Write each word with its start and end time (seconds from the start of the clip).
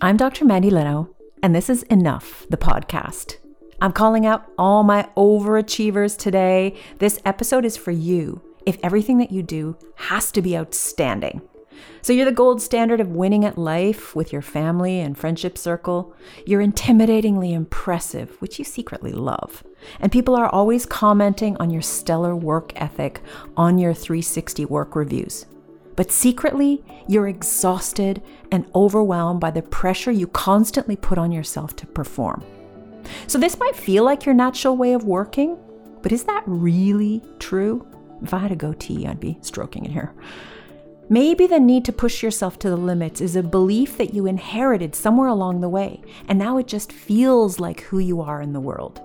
I'm 0.00 0.16
Dr. 0.16 0.44
Mandy 0.44 0.70
Lehto, 0.70 1.14
and 1.40 1.54
this 1.54 1.70
is 1.70 1.84
Enough, 1.84 2.46
the 2.50 2.56
podcast. 2.56 3.36
I'm 3.80 3.92
calling 3.92 4.26
out 4.26 4.44
all 4.58 4.82
my 4.82 5.08
overachievers 5.16 6.18
today. 6.18 6.74
This 6.98 7.20
episode 7.24 7.64
is 7.64 7.76
for 7.76 7.92
you 7.92 8.42
if 8.66 8.76
everything 8.82 9.18
that 9.18 9.30
you 9.30 9.42
do 9.42 9.76
has 9.94 10.32
to 10.32 10.42
be 10.42 10.58
outstanding. 10.58 11.42
So 12.02 12.12
you're 12.12 12.24
the 12.24 12.32
gold 12.32 12.60
standard 12.60 13.00
of 13.00 13.10
winning 13.10 13.44
at 13.44 13.56
life 13.56 14.16
with 14.16 14.32
your 14.32 14.42
family 14.42 14.98
and 14.98 15.16
friendship 15.16 15.56
circle. 15.56 16.12
You're 16.44 16.66
intimidatingly 16.66 17.52
impressive, 17.52 18.36
which 18.40 18.58
you 18.58 18.64
secretly 18.64 19.12
love. 19.12 19.62
And 20.00 20.10
people 20.10 20.34
are 20.34 20.48
always 20.48 20.86
commenting 20.86 21.56
on 21.58 21.70
your 21.70 21.82
stellar 21.82 22.34
work 22.34 22.72
ethic 22.74 23.20
on 23.56 23.78
your 23.78 23.94
360 23.94 24.64
work 24.64 24.96
reviews. 24.96 25.46
But 25.96 26.10
secretly, 26.10 26.82
you're 27.06 27.28
exhausted 27.28 28.22
and 28.50 28.66
overwhelmed 28.74 29.40
by 29.40 29.50
the 29.50 29.62
pressure 29.62 30.10
you 30.10 30.26
constantly 30.26 30.96
put 30.96 31.18
on 31.18 31.32
yourself 31.32 31.76
to 31.76 31.86
perform. 31.86 32.42
So, 33.26 33.38
this 33.38 33.58
might 33.58 33.76
feel 33.76 34.04
like 34.04 34.24
your 34.24 34.34
natural 34.34 34.76
way 34.76 34.94
of 34.94 35.04
working, 35.04 35.58
but 36.02 36.12
is 36.12 36.24
that 36.24 36.42
really 36.46 37.22
true? 37.38 37.86
If 38.22 38.32
I 38.32 38.38
had 38.38 38.52
a 38.52 38.56
goatee, 38.56 39.06
I'd 39.06 39.20
be 39.20 39.38
stroking 39.42 39.84
it 39.84 39.90
here. 39.90 40.14
Maybe 41.10 41.46
the 41.46 41.60
need 41.60 41.84
to 41.84 41.92
push 41.92 42.22
yourself 42.22 42.58
to 42.60 42.70
the 42.70 42.78
limits 42.78 43.20
is 43.20 43.36
a 43.36 43.42
belief 43.42 43.98
that 43.98 44.14
you 44.14 44.24
inherited 44.26 44.94
somewhere 44.94 45.28
along 45.28 45.60
the 45.60 45.68
way, 45.68 46.00
and 46.28 46.38
now 46.38 46.56
it 46.56 46.66
just 46.66 46.92
feels 46.92 47.60
like 47.60 47.80
who 47.82 47.98
you 47.98 48.22
are 48.22 48.40
in 48.40 48.54
the 48.54 48.60
world. 48.60 49.02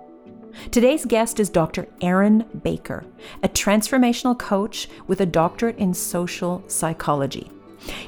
Today's 0.72 1.06
guest 1.06 1.40
is 1.40 1.50
Dr. 1.50 1.88
Aaron 2.02 2.46
Baker, 2.64 3.04
a 3.42 3.50
transformational 3.50 4.38
coach 4.38 4.88
with 5.08 5.20
a 5.20 5.26
doctorate 5.26 5.78
in 5.78 5.94
social 5.94 6.64
psychology. 6.68 7.50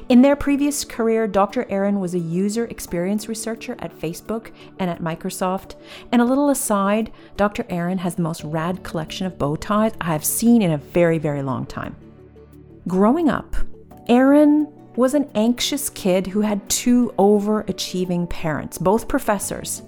In 0.08 0.22
their 0.22 0.36
previous 0.36 0.84
career, 0.84 1.26
Dr. 1.26 1.66
Aaron 1.68 1.98
was 1.98 2.14
a 2.14 2.18
user 2.20 2.66
experience 2.66 3.28
researcher 3.28 3.74
at 3.80 3.98
Facebook 3.98 4.52
and 4.78 4.88
at 4.90 5.00
Microsoft. 5.00 5.74
And 6.12 6.22
a 6.22 6.26
little 6.26 6.50
aside, 6.50 7.10
Dr. 7.36 7.64
Aaron 7.68 7.98
has 7.98 8.14
the 8.14 8.22
most 8.22 8.44
rad 8.44 8.84
collection 8.84 9.26
of 9.26 9.38
bow 9.38 9.56
ties 9.56 9.92
I 10.00 10.12
have 10.12 10.24
seen 10.24 10.62
in 10.62 10.70
a 10.70 10.78
very, 10.78 11.18
very 11.18 11.42
long 11.42 11.66
time. 11.66 11.96
Growing 12.86 13.28
up, 13.28 13.56
Aaron 14.08 14.68
was 14.94 15.14
an 15.14 15.30
anxious 15.34 15.88
kid 15.88 16.28
who 16.28 16.42
had 16.42 16.68
two 16.68 17.12
overachieving 17.18 18.28
parents, 18.28 18.78
both 18.78 19.08
professors, 19.08 19.82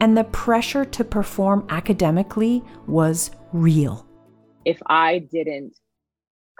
and 0.00 0.16
the 0.16 0.24
pressure 0.24 0.84
to 0.84 1.04
perform 1.04 1.66
academically 1.68 2.62
was 2.86 3.30
real. 3.52 4.06
If 4.64 4.80
I 4.86 5.18
didn't 5.18 5.78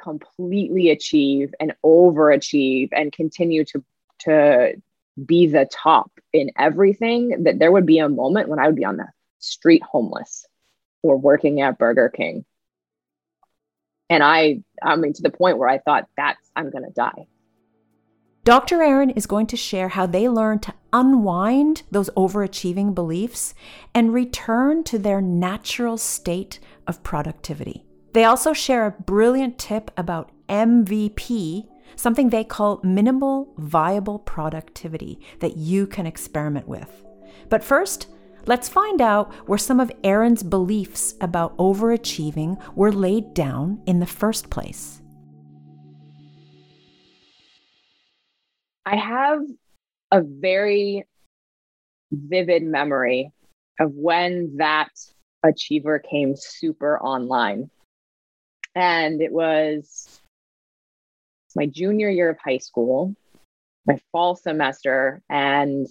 completely 0.02 0.91
achieve 0.91 1.55
and 1.61 1.74
overachieve 1.84 2.91
and 2.92 3.12
continue 3.12 3.64
to 3.66 3.84
to 4.20 4.83
be 5.24 5.46
the 5.46 5.69
top 5.72 6.11
in 6.33 6.50
everything, 6.58 7.44
that 7.44 7.58
there 7.58 7.72
would 7.72 7.86
be 7.86 7.98
a 7.98 8.08
moment 8.08 8.48
when 8.48 8.58
I 8.58 8.66
would 8.66 8.77
be 8.77 8.84
on 8.84 8.96
the 8.96 9.08
street 9.39 9.83
homeless 9.83 10.46
or 11.02 11.16
working 11.16 11.61
at 11.61 11.78
Burger 11.78 12.08
King 12.08 12.44
and 14.11 14.22
I, 14.22 14.62
I 14.83 14.96
mean, 14.96 15.12
to 15.14 15.22
the 15.22 15.30
point 15.30 15.58
where 15.58 15.69
I 15.69 15.78
thought 15.78 16.08
that's, 16.16 16.50
I'm 16.56 16.70
going 16.70 16.84
to 16.84 16.91
die. 16.91 17.27
Dr. 18.48 18.80
Aaron 18.80 19.10
is 19.10 19.27
going 19.27 19.46
to 19.48 19.58
share 19.58 19.91
how 19.91 20.06
they 20.06 20.27
learn 20.27 20.58
to 20.60 20.72
unwind 20.91 21.82
those 21.91 22.08
overachieving 22.16 22.94
beliefs 22.94 23.52
and 23.94 24.14
return 24.14 24.82
to 24.84 24.98
their 24.98 25.20
natural 25.20 25.98
state 25.98 26.58
of 26.86 27.02
productivity. 27.02 27.84
They 28.14 28.24
also 28.24 28.55
share 28.55 28.86
a 28.86 29.02
brilliant 29.02 29.58
tip 29.58 29.90
about 29.98 30.32
MVP, 30.48 31.68
something 31.94 32.30
they 32.30 32.42
call 32.42 32.80
minimal 32.82 33.52
viable 33.58 34.18
productivity 34.18 35.20
that 35.40 35.58
you 35.58 35.86
can 35.86 36.06
experiment 36.06 36.66
with. 36.66 37.05
But 37.50 37.62
first, 37.62 38.06
Let's 38.46 38.68
find 38.68 39.02
out 39.02 39.30
where 39.46 39.58
some 39.58 39.78
of 39.78 39.92
Aaron's 40.02 40.42
beliefs 40.42 41.14
about 41.20 41.55
overachieving 41.58 42.56
were 42.74 42.92
laid 42.92 43.34
down 43.34 43.83
in 43.84 44.00
the 44.00 44.06
first 44.06 44.48
place. 44.48 44.98
I 48.90 48.96
have 48.96 49.42
a 50.10 50.22
very 50.22 51.04
vivid 52.10 52.62
memory 52.62 53.32
of 53.78 53.92
when 53.92 54.56
that 54.56 54.88
achiever 55.42 55.98
came 55.98 56.34
super 56.34 56.98
online. 56.98 57.68
And 58.74 59.20
it 59.20 59.30
was 59.30 60.22
my 61.54 61.66
junior 61.66 62.08
year 62.08 62.30
of 62.30 62.38
high 62.42 62.56
school, 62.56 63.14
my 63.86 64.00
fall 64.10 64.36
semester, 64.36 65.20
and 65.28 65.86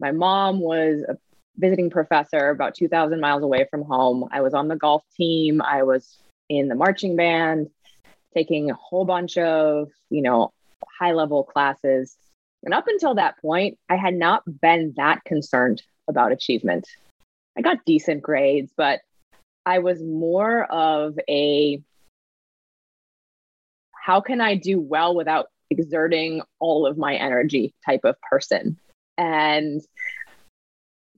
my 0.00 0.12
mom 0.12 0.60
was 0.60 1.04
a 1.06 1.18
visiting 1.58 1.90
professor 1.90 2.48
about 2.48 2.74
2,000 2.74 3.20
miles 3.20 3.42
away 3.42 3.66
from 3.70 3.82
home. 3.82 4.30
I 4.32 4.40
was 4.40 4.54
on 4.54 4.68
the 4.68 4.76
golf 4.76 5.04
team. 5.14 5.60
I 5.60 5.82
was 5.82 6.16
in 6.48 6.68
the 6.68 6.74
marching 6.74 7.16
band, 7.16 7.68
taking 8.32 8.70
a 8.70 8.74
whole 8.74 9.04
bunch 9.04 9.36
of, 9.36 9.90
you 10.08 10.22
know, 10.22 10.54
high 10.98 11.12
level 11.12 11.44
classes. 11.44 12.16
And 12.64 12.74
up 12.74 12.86
until 12.88 13.14
that 13.14 13.40
point, 13.40 13.78
I 13.88 13.96
had 13.96 14.14
not 14.14 14.42
been 14.60 14.94
that 14.96 15.24
concerned 15.24 15.82
about 16.08 16.32
achievement. 16.32 16.86
I 17.56 17.62
got 17.62 17.84
decent 17.86 18.22
grades, 18.22 18.72
but 18.76 19.00
I 19.64 19.78
was 19.78 20.02
more 20.02 20.64
of 20.64 21.18
a 21.28 21.82
how 23.92 24.20
can 24.20 24.40
I 24.40 24.56
do 24.56 24.80
well 24.80 25.14
without 25.14 25.46
exerting 25.70 26.42
all 26.58 26.86
of 26.86 26.98
my 26.98 27.14
energy 27.14 27.74
type 27.86 28.04
of 28.04 28.16
person. 28.22 28.78
And 29.16 29.80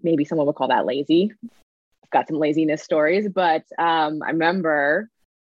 maybe 0.02 0.24
someone 0.24 0.46
would 0.46 0.56
call 0.56 0.68
that 0.68 0.86
lazy. 0.86 1.32
I've 1.42 2.10
got 2.10 2.28
some 2.28 2.38
laziness 2.38 2.82
stories, 2.82 3.28
but 3.28 3.62
um, 3.78 4.22
I 4.22 4.30
remember 4.30 5.08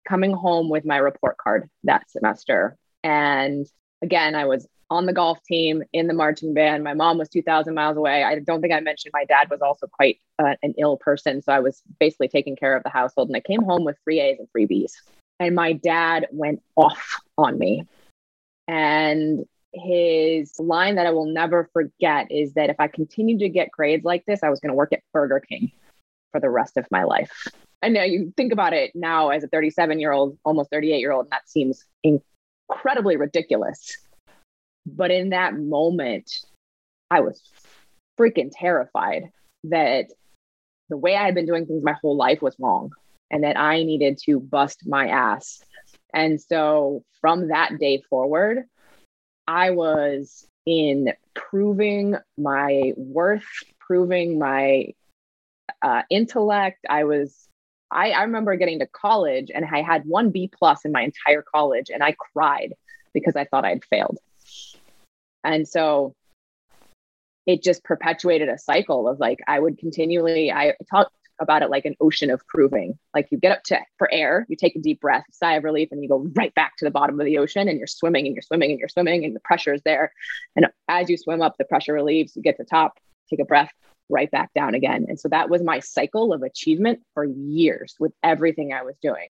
coming 0.08 0.32
home 0.32 0.70
with 0.70 0.86
my 0.86 0.98
report 0.98 1.38
card 1.38 1.70
that 1.84 2.10
semester. 2.10 2.78
And 3.04 3.68
again, 4.02 4.36
I 4.36 4.46
was 4.46 4.68
on 4.90 5.06
the 5.06 5.14
golf 5.14 5.44
team 5.44 5.84
in 5.92 6.08
the 6.08 6.14
marching 6.14 6.54
band. 6.54 6.84
My 6.84 6.94
mom 6.94 7.18
was 7.18 7.30
2,000 7.30 7.74
miles 7.74 7.98
away. 7.98 8.24
I 8.24 8.40
don't 8.40 8.62
think 8.62 8.74
I 8.74 8.80
mentioned 8.80 9.12
my 9.14 9.26
dad 9.26 9.50
was 9.50 9.62
also 9.62 9.88
quite 9.88 10.20
uh, 10.40 10.56
an 10.64 10.74
ill 10.78 10.98
person. 10.98 11.42
So 11.42 11.52
I 11.52 11.60
was 11.60 11.82
basically 12.00 12.30
taking 12.30 12.56
care 12.56 12.76
of 12.76 12.84
the 12.84 12.90
household. 12.90 13.28
And 13.28 13.36
I 13.36 13.42
came 13.42 13.64
home 13.64 13.84
with 13.84 13.98
three 14.04 14.20
A's 14.20 14.40
and 14.40 14.50
three 14.52 14.66
B's. 14.66 15.02
And 15.40 15.56
my 15.56 15.74
dad 15.74 16.28
went 16.32 16.62
off 16.76 17.20
on 17.38 17.60
me. 17.60 17.86
And 18.68 19.46
his 19.74 20.58
line 20.60 20.96
that 20.96 21.06
I 21.06 21.12
will 21.12 21.26
never 21.26 21.70
forget 21.74 22.32
is 22.32 22.54
that 22.54 22.70
if 22.70 22.78
I 22.80 22.88
continued 22.88 23.40
to 23.40 23.50
get 23.50 23.72
grades 23.72 24.06
like 24.06 24.26
this, 24.26 24.42
I 24.42 24.50
was 24.50 24.60
going 24.60 24.72
to 24.72 24.76
work 24.76 24.94
at 24.94 25.04
Burger 25.14 25.40
King 25.40 25.72
for 26.32 26.40
the 26.40 26.50
rest 26.50 26.78
of 26.78 26.88
my 26.92 27.04
life. 27.04 27.48
I 27.84 27.90
know 27.90 28.04
you 28.04 28.34
think 28.36 28.54
about 28.54 28.74
it 28.74 28.92
now 28.96 29.30
as 29.30 29.44
a 29.44 29.48
37 29.48 30.00
year 30.00 30.12
old, 30.12 30.38
almost 30.44 30.72
38 30.72 31.00
year 31.00 31.12
old, 31.12 31.26
and 31.26 31.32
that 31.32 31.48
seems 31.48 31.86
incredibly 32.70 33.18
ridiculous. 33.18 33.98
But 34.86 35.12
in 35.12 35.30
that 35.30 35.58
moment, 35.58 36.32
I 37.12 37.22
was 37.22 37.42
freaking 38.20 38.52
terrified 38.52 39.32
that 39.66 40.08
the 40.90 40.98
way 40.98 41.16
I 41.16 41.26
had 41.26 41.36
been 41.36 41.46
doing 41.46 41.66
things 41.66 41.84
my 41.84 41.96
whole 42.02 42.16
life 42.16 42.42
was 42.42 42.56
wrong 42.60 42.92
and 43.30 43.44
that 43.44 43.60
I 43.60 43.84
needed 43.84 44.18
to 44.26 44.40
bust 44.40 44.82
my 44.86 45.08
ass. 45.08 45.62
And 46.14 46.42
so 46.42 47.04
from 47.20 47.50
that 47.50 47.78
day 47.80 48.02
forward, 48.10 48.64
I 49.48 49.72
was 49.72 50.48
in 50.66 51.14
proving 51.34 52.16
my 52.38 52.94
worth, 52.96 53.46
proving 53.80 54.40
my 54.40 54.94
uh, 55.82 56.04
intellect. 56.10 56.86
I 56.90 57.04
was, 57.04 57.48
I, 57.92 58.12
I 58.12 58.24
remember 58.24 58.56
getting 58.56 58.80
to 58.80 58.88
college 58.88 59.52
and 59.54 59.66
I 59.66 59.82
had 59.82 60.06
one 60.06 60.32
B 60.32 60.50
plus 60.52 60.86
in 60.86 60.92
my 60.92 61.04
entire 61.04 61.44
college 61.44 61.90
and 61.90 62.04
I 62.04 62.16
cried 62.34 62.74
because 63.14 63.36
I 63.36 63.46
thought 63.46 63.66
I'd 63.66 63.86
failed. 63.86 64.18
And 65.44 65.68
so 65.68 66.14
it 67.46 67.64
just 67.64 67.84
perpetuated 67.84 68.50
a 68.50 68.58
cycle 68.58 69.08
of 69.08 69.20
like, 69.20 69.40
I 69.48 69.60
would 69.60 69.78
continually, 69.78 70.52
I 70.52 70.74
talk, 70.90 71.12
about 71.40 71.62
it 71.62 71.70
like 71.70 71.86
an 71.86 71.96
ocean 72.00 72.32
of 72.32 72.46
proving. 72.48 72.98
Like 73.14 73.28
you 73.32 73.38
get 73.38 73.52
up 73.52 73.64
to 73.66 73.80
for 73.98 74.12
air, 74.12 74.46
you 74.50 74.56
take 74.56 74.76
a 74.76 74.80
deep 74.80 75.02
breath, 75.02 75.26
sigh 75.32 75.54
of 75.54 75.64
relief, 75.64 75.90
and 75.92 76.02
you 76.02 76.10
go 76.10 76.28
right 76.36 76.54
back 76.56 76.76
to 76.78 76.86
the 76.86 76.92
bottom 76.92 77.20
of 77.20 77.26
the 77.26 77.38
ocean 77.38 77.68
and 77.68 77.78
you're 77.78 77.88
swimming 77.88 78.26
and 78.26 78.36
you're 78.36 78.42
swimming 78.42 78.72
and 78.72 78.80
you're 78.80 78.90
swimming 78.90 79.26
and 79.26 79.36
the 79.36 79.40
pressure 79.42 79.74
is 79.74 79.82
there. 79.84 80.12
And 80.56 80.68
as 80.88 81.10
you 81.10 81.18
swim 81.18 81.42
up, 81.42 81.56
the 81.58 81.66
pressure 81.66 81.94
relieves, 81.94 82.36
you 82.36 82.42
get 82.42 82.58
to 82.58 82.64
the 82.64 82.70
top, 82.70 82.98
take 83.30 83.40
a 83.40 83.46
breath, 83.46 83.72
right 84.10 84.30
back 84.32 84.54
down 84.54 84.76
again. 84.76 85.06
And 85.08 85.20
so 85.20 85.28
that 85.30 85.50
was 85.50 85.64
my 85.64 85.80
cycle 85.80 86.34
of 86.34 86.44
achievement 86.44 87.00
for 87.14 87.26
years 87.26 87.96
with 88.00 88.14
everything 88.24 88.74
I 88.74 88.84
was 88.84 88.96
doing. 89.02 89.28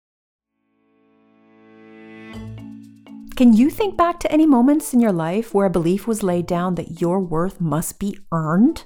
Can 3.35 3.53
you 3.53 3.69
think 3.69 3.95
back 3.95 4.19
to 4.21 4.31
any 4.31 4.47
moments 4.47 4.95
in 4.95 4.99
your 4.99 5.11
life 5.11 5.53
where 5.53 5.67
a 5.67 5.69
belief 5.69 6.07
was 6.07 6.23
laid 6.23 6.47
down 6.47 6.73
that 6.73 7.01
your 7.01 7.19
worth 7.19 7.61
must 7.61 7.99
be 7.99 8.17
earned? 8.31 8.83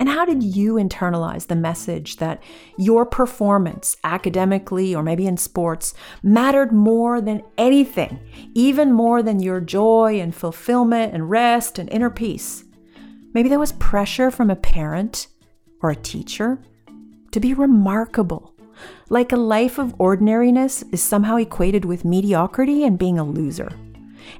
And 0.00 0.08
how 0.08 0.24
did 0.24 0.42
you 0.42 0.74
internalize 0.74 1.48
the 1.48 1.56
message 1.56 2.16
that 2.16 2.42
your 2.78 3.04
performance, 3.04 3.96
academically 4.04 4.94
or 4.94 5.02
maybe 5.02 5.26
in 5.26 5.36
sports, 5.36 5.92
mattered 6.22 6.72
more 6.72 7.20
than 7.20 7.42
anything, 7.58 8.20
even 8.54 8.92
more 8.92 9.22
than 9.22 9.40
your 9.40 9.60
joy 9.60 10.18
and 10.18 10.34
fulfillment 10.34 11.12
and 11.12 11.28
rest 11.28 11.78
and 11.78 11.92
inner 11.92 12.10
peace? 12.10 12.64
Maybe 13.32 13.48
there 13.48 13.58
was 13.58 13.72
pressure 13.72 14.30
from 14.30 14.50
a 14.50 14.56
parent 14.56 15.28
or 15.80 15.90
a 15.90 15.96
teacher 15.96 16.58
to 17.30 17.40
be 17.40 17.54
remarkable. 17.54 18.54
Like 19.08 19.32
a 19.32 19.36
life 19.36 19.78
of 19.78 19.94
ordinariness 19.98 20.82
is 20.92 21.02
somehow 21.02 21.36
equated 21.36 21.84
with 21.84 22.04
mediocrity 22.04 22.84
and 22.84 22.98
being 22.98 23.18
a 23.18 23.24
loser. 23.24 23.70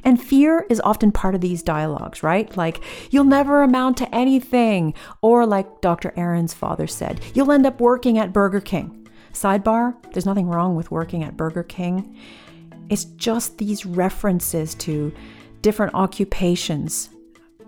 And 0.04 0.22
fear 0.22 0.66
is 0.70 0.80
often 0.84 1.12
part 1.12 1.34
of 1.34 1.40
these 1.40 1.62
dialogues, 1.62 2.22
right? 2.22 2.54
Like, 2.56 2.80
you'll 3.10 3.24
never 3.24 3.62
amount 3.62 3.96
to 3.98 4.14
anything. 4.14 4.94
Or, 5.20 5.44
like 5.44 5.80
Dr. 5.80 6.12
Aaron's 6.16 6.54
father 6.54 6.86
said, 6.86 7.20
you'll 7.34 7.52
end 7.52 7.66
up 7.66 7.80
working 7.80 8.18
at 8.18 8.32
Burger 8.32 8.60
King. 8.60 9.08
Sidebar, 9.32 9.94
there's 10.12 10.26
nothing 10.26 10.48
wrong 10.48 10.76
with 10.76 10.90
working 10.90 11.24
at 11.24 11.36
Burger 11.36 11.62
King. 11.62 12.16
It's 12.90 13.04
just 13.04 13.58
these 13.58 13.86
references 13.86 14.74
to 14.76 15.12
different 15.62 15.94
occupations. 15.94 17.08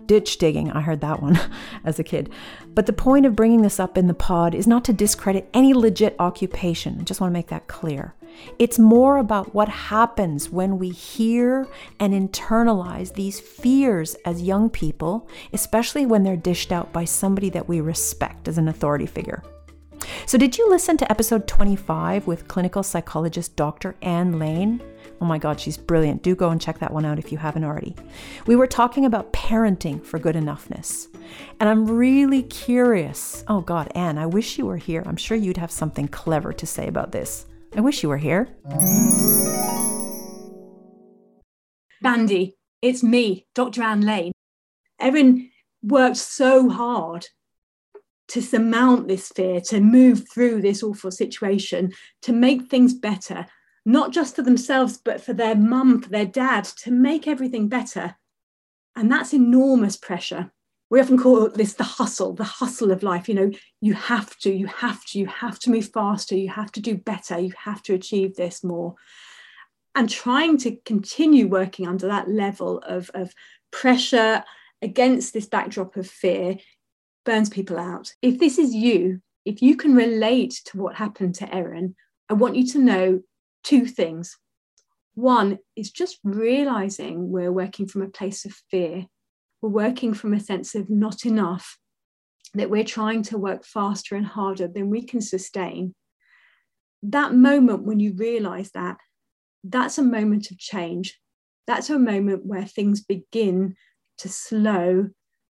Ditch 0.07 0.37
digging, 0.37 0.71
I 0.71 0.81
heard 0.81 1.01
that 1.01 1.21
one 1.21 1.39
as 1.83 1.99
a 1.99 2.03
kid. 2.03 2.29
But 2.73 2.85
the 2.85 2.93
point 2.93 3.25
of 3.25 3.35
bringing 3.35 3.61
this 3.61 3.79
up 3.79 3.97
in 3.97 4.07
the 4.07 4.13
pod 4.13 4.53
is 4.53 4.67
not 4.67 4.83
to 4.85 4.93
discredit 4.93 5.49
any 5.53 5.73
legit 5.73 6.15
occupation. 6.19 6.97
I 6.99 7.03
just 7.03 7.21
want 7.21 7.31
to 7.31 7.33
make 7.33 7.47
that 7.47 7.67
clear. 7.67 8.13
It's 8.59 8.77
more 8.77 9.17
about 9.17 9.53
what 9.55 9.69
happens 9.69 10.49
when 10.49 10.77
we 10.77 10.89
hear 10.89 11.67
and 11.99 12.13
internalize 12.13 13.13
these 13.13 13.39
fears 13.39 14.15
as 14.25 14.41
young 14.41 14.69
people, 14.69 15.27
especially 15.53 16.05
when 16.05 16.23
they're 16.23 16.35
dished 16.35 16.71
out 16.71 16.91
by 16.91 17.05
somebody 17.05 17.49
that 17.51 17.67
we 17.67 17.79
respect 17.79 18.47
as 18.47 18.57
an 18.57 18.67
authority 18.67 19.05
figure. 19.05 19.41
So, 20.25 20.37
did 20.37 20.57
you 20.57 20.69
listen 20.69 20.97
to 20.97 21.09
episode 21.09 21.47
25 21.47 22.27
with 22.27 22.47
clinical 22.47 22.83
psychologist 22.83 23.55
Dr. 23.55 23.95
Ann 24.01 24.37
Lane? 24.37 24.81
Oh 25.21 25.25
my 25.25 25.37
God, 25.37 25.59
she's 25.59 25.77
brilliant. 25.77 26.23
Do 26.23 26.35
go 26.35 26.49
and 26.49 26.61
check 26.61 26.79
that 26.79 26.91
one 26.91 27.05
out 27.05 27.19
if 27.19 27.31
you 27.31 27.37
haven't 27.37 27.63
already. 27.63 27.95
We 28.45 28.55
were 28.55 28.67
talking 28.67 29.05
about 29.05 29.31
parenting 29.33 30.03
for 30.03 30.19
good 30.19 30.35
enoughness. 30.35 31.07
And 31.59 31.69
I'm 31.69 31.85
really 31.85 32.43
curious. 32.43 33.43
Oh 33.47 33.61
God, 33.61 33.91
Anne, 33.95 34.17
I 34.17 34.25
wish 34.25 34.57
you 34.57 34.65
were 34.65 34.77
here. 34.77 35.03
I'm 35.05 35.17
sure 35.17 35.37
you'd 35.37 35.57
have 35.57 35.71
something 35.71 36.07
clever 36.07 36.51
to 36.53 36.65
say 36.65 36.87
about 36.87 37.11
this. 37.11 37.45
I 37.75 37.81
wish 37.81 38.03
you 38.03 38.09
were 38.09 38.17
here. 38.17 38.49
Mandy, 42.01 42.55
it's 42.81 43.01
me, 43.01 43.47
Dr. 43.55 43.81
Anne 43.81 44.01
Lane. 44.01 44.31
Aaron 44.99 45.49
worked 45.81 46.17
so 46.17 46.69
hard 46.69 47.25
to 48.27 48.41
surmount 48.41 49.07
this 49.07 49.29
fear, 49.29 49.61
to 49.61 49.79
move 49.79 50.23
through 50.33 50.61
this 50.61 50.83
awful 50.83 51.11
situation, 51.11 51.91
to 52.23 52.33
make 52.33 52.67
things 52.69 52.93
better, 52.93 53.45
not 53.85 54.11
just 54.11 54.35
for 54.35 54.41
themselves, 54.41 54.97
but 54.97 55.21
for 55.21 55.33
their 55.33 55.55
mum, 55.55 56.01
for 56.01 56.09
their 56.09 56.25
dad, 56.25 56.63
to 56.63 56.91
make 56.91 57.27
everything 57.27 57.67
better. 57.67 58.15
And 58.95 59.11
that's 59.11 59.33
enormous 59.33 59.95
pressure. 59.95 60.51
We 60.89 60.99
often 60.99 61.19
call 61.19 61.49
this 61.49 61.73
the 61.73 61.83
hustle, 61.83 62.33
the 62.33 62.43
hustle 62.43 62.91
of 62.91 63.03
life. 63.03 63.27
You 63.27 63.35
know, 63.35 63.51
you 63.81 63.93
have 63.93 64.37
to, 64.39 64.51
you 64.51 64.67
have 64.67 65.03
to, 65.05 65.19
you 65.19 65.27
have 65.27 65.59
to 65.59 65.71
move 65.71 65.91
faster, 65.91 66.35
you 66.35 66.49
have 66.49 66.71
to 66.73 66.81
do 66.81 66.95
better, 66.95 67.39
you 67.39 67.53
have 67.63 67.81
to 67.83 67.93
achieve 67.93 68.35
this 68.35 68.63
more. 68.63 68.95
And 69.93 70.09
trying 70.09 70.57
to 70.59 70.75
continue 70.85 71.47
working 71.47 71.87
under 71.87 72.07
that 72.07 72.29
level 72.29 72.79
of, 72.79 73.09
of 73.13 73.33
pressure 73.71 74.43
against 74.81 75.33
this 75.33 75.47
backdrop 75.47 75.95
of 75.95 76.07
fear 76.07 76.57
burns 77.23 77.49
people 77.49 77.77
out. 77.77 78.13
If 78.21 78.39
this 78.39 78.57
is 78.57 78.73
you, 78.73 79.21
if 79.45 79.61
you 79.61 79.75
can 79.77 79.95
relate 79.95 80.61
to 80.65 80.77
what 80.77 80.95
happened 80.95 81.35
to 81.35 81.53
Aaron, 81.53 81.95
I 82.29 82.33
want 82.33 82.55
you 82.55 82.65
to 82.67 82.79
know 82.79 83.21
two 83.65 83.85
things. 83.85 84.37
One 85.15 85.59
is 85.75 85.91
just 85.91 86.19
realizing 86.23 87.31
we're 87.31 87.51
working 87.51 87.87
from 87.87 88.03
a 88.03 88.09
place 88.09 88.45
of 88.45 88.53
fear. 88.69 89.07
We're 89.61 89.69
working 89.69 90.13
from 90.13 90.33
a 90.33 90.39
sense 90.39 90.75
of 90.75 90.89
not 90.89 91.25
enough, 91.25 91.77
that 92.53 92.69
we're 92.69 92.83
trying 92.83 93.23
to 93.23 93.37
work 93.37 93.65
faster 93.65 94.15
and 94.15 94.25
harder 94.25 94.67
than 94.67 94.89
we 94.89 95.01
can 95.03 95.21
sustain. 95.21 95.95
That 97.01 97.33
moment 97.33 97.83
when 97.83 97.99
you 97.99 98.13
realize 98.13 98.71
that, 98.71 98.97
that's 99.63 99.97
a 99.97 100.03
moment 100.03 100.51
of 100.51 100.59
change. 100.59 101.19
That's 101.65 101.89
a 101.89 101.97
moment 101.97 102.45
where 102.45 102.65
things 102.65 103.01
begin 103.01 103.75
to 104.19 104.29
slow 104.29 105.09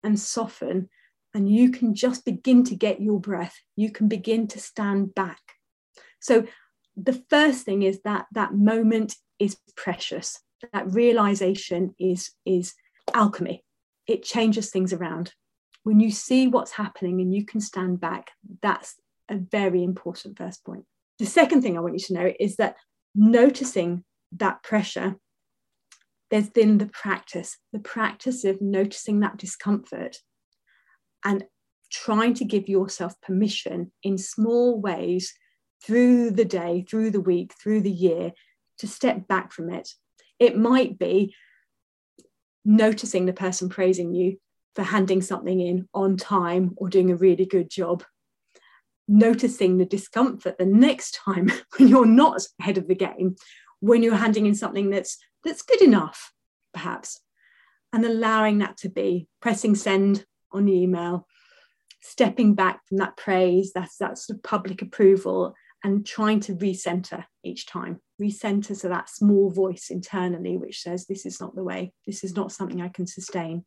and 0.04 0.20
soften, 0.20 0.90
and 1.34 1.48
you 1.48 1.70
can 1.70 1.94
just 1.94 2.26
begin 2.26 2.64
to 2.64 2.76
get 2.76 3.02
your 3.02 3.20
breath. 3.20 3.56
You 3.76 3.92
can 3.92 4.08
begin 4.08 4.48
to 4.48 4.60
stand 4.60 5.14
back. 5.14 5.40
So 6.20 6.46
the 7.04 7.24
first 7.30 7.66
thing 7.66 7.84
is 7.84 8.02
that 8.04 8.26
that 8.34 8.54
moment 8.54 9.16
is 9.38 9.58
precious. 9.76 10.40
That 10.74 10.92
realization 10.92 11.96
is 12.00 12.32
is 12.46 12.74
alchemy. 13.14 13.64
It 14.08 14.24
changes 14.24 14.70
things 14.70 14.94
around. 14.94 15.34
When 15.84 16.00
you 16.00 16.12
see 16.12 16.48
what's 16.48 16.72
happening 16.72 17.22
and 17.22 17.34
you 17.34 17.46
can 17.46 17.62
stand 17.62 18.00
back 18.00 18.32
that's 18.62 18.96
a 19.30 19.38
very 19.38 19.84
important 19.84 20.38
first 20.38 20.66
point. 20.66 20.86
The 21.20 21.26
second 21.26 21.62
thing 21.62 21.78
i 21.78 21.82
want 21.82 21.94
you 21.94 22.06
to 22.08 22.14
know 22.14 22.34
is 22.40 22.58
that 22.58 22.76
noticing 23.16 24.04
that 24.34 24.62
pressure 24.64 25.16
there's 26.30 26.50
been 26.50 26.78
the 26.78 26.86
practice 26.86 27.58
the 27.74 27.80
practice 27.80 28.44
of 28.46 28.62
noticing 28.62 29.20
that 29.20 29.38
discomfort 29.38 30.18
and 31.26 31.44
trying 31.92 32.36
to 32.36 32.46
give 32.46 32.70
yourself 32.70 33.20
permission 33.22 33.92
in 34.04 34.18
small 34.18 34.80
ways 34.80 35.34
through 35.84 36.32
the 36.32 36.46
day, 36.46 36.86
through 36.88 37.12
the 37.12 37.22
week, 37.22 37.54
through 37.54 37.82
the 37.82 37.92
year 37.92 38.34
to 38.80 38.88
step 38.88 39.28
back 39.28 39.52
from 39.52 39.70
it. 39.70 39.90
It 40.40 40.58
might 40.58 40.98
be 40.98 41.36
noticing 42.66 43.26
the 43.26 43.34
person 43.34 43.70
praising 43.70 44.14
you 44.14 44.38
for 44.76 44.84
handing 44.84 45.22
something 45.22 45.60
in 45.60 45.88
on 45.94 46.18
time 46.18 46.74
or 46.78 46.90
doing 46.90 47.12
a 47.12 47.16
really 47.16 47.46
good 47.46 47.70
job. 47.70 48.04
Noticing 49.08 49.78
the 49.78 49.86
discomfort 49.86 50.58
the 50.58 50.66
next 50.66 51.16
time 51.16 51.52
when 51.78 51.88
you're 51.88 52.06
not 52.06 52.42
ahead 52.60 52.78
of 52.78 52.88
the 52.88 52.96
game, 52.96 53.36
when 53.80 54.04
you're 54.04 54.16
handing 54.16 54.46
in 54.46 54.56
something 54.56 54.90
that's 54.90 55.18
that's 55.44 55.62
good 55.62 55.82
enough, 55.82 56.34
perhaps, 56.74 57.22
and 57.94 58.06
allowing 58.06 58.60
that 58.60 58.78
to 58.78 58.90
be, 58.90 59.28
pressing 59.42 59.74
send 59.74 60.26
on 60.52 60.66
the 60.66 60.74
email, 60.74 61.26
stepping 62.02 62.56
back 62.56 62.82
from 62.88 62.98
that 62.98 63.18
praise, 63.18 63.72
that's 63.74 63.98
sort 63.98 64.30
of 64.30 64.44
public 64.44 64.82
approval, 64.82 65.56
and 65.84 66.06
trying 66.06 66.40
to 66.42 66.56
recenter 66.56 67.26
each 67.44 67.66
time, 67.66 68.00
recenter 68.22 68.80
to 68.82 68.90
that 68.90 69.10
small 69.10 69.50
voice 69.50 69.90
internally 69.90 70.58
which 70.58 70.82
says, 70.82 71.06
This 71.06 71.26
is 71.26 71.40
not 71.40 71.56
the 71.56 71.64
way, 71.64 71.94
this 72.06 72.24
is 72.24 72.36
not 72.36 72.52
something 72.52 72.82
I 72.82 72.90
can 72.90 73.08
sustain. 73.08 73.66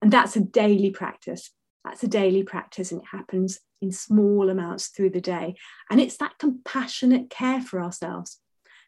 And 0.00 0.12
that's 0.12 0.36
a 0.36 0.40
daily 0.40 0.90
practice. 0.90 1.50
That's 1.84 2.02
a 2.04 2.08
daily 2.08 2.44
practice, 2.44 2.92
and 2.92 3.00
it 3.00 3.08
happens 3.10 3.58
in 3.80 3.90
small 3.90 4.48
amounts 4.50 4.88
through 4.88 5.10
the 5.10 5.20
day. 5.20 5.56
And 5.90 6.00
it's 6.00 6.16
that 6.18 6.38
compassionate 6.38 7.28
care 7.28 7.60
for 7.60 7.82
ourselves. 7.82 8.38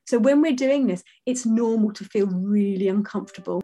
So 0.06 0.18
when 0.18 0.40
we're 0.40 0.52
doing 0.52 0.86
this, 0.86 1.02
it's 1.26 1.46
normal 1.46 1.92
to 1.94 2.04
feel 2.04 2.26
really 2.26 2.88
uncomfortable. 2.88 3.62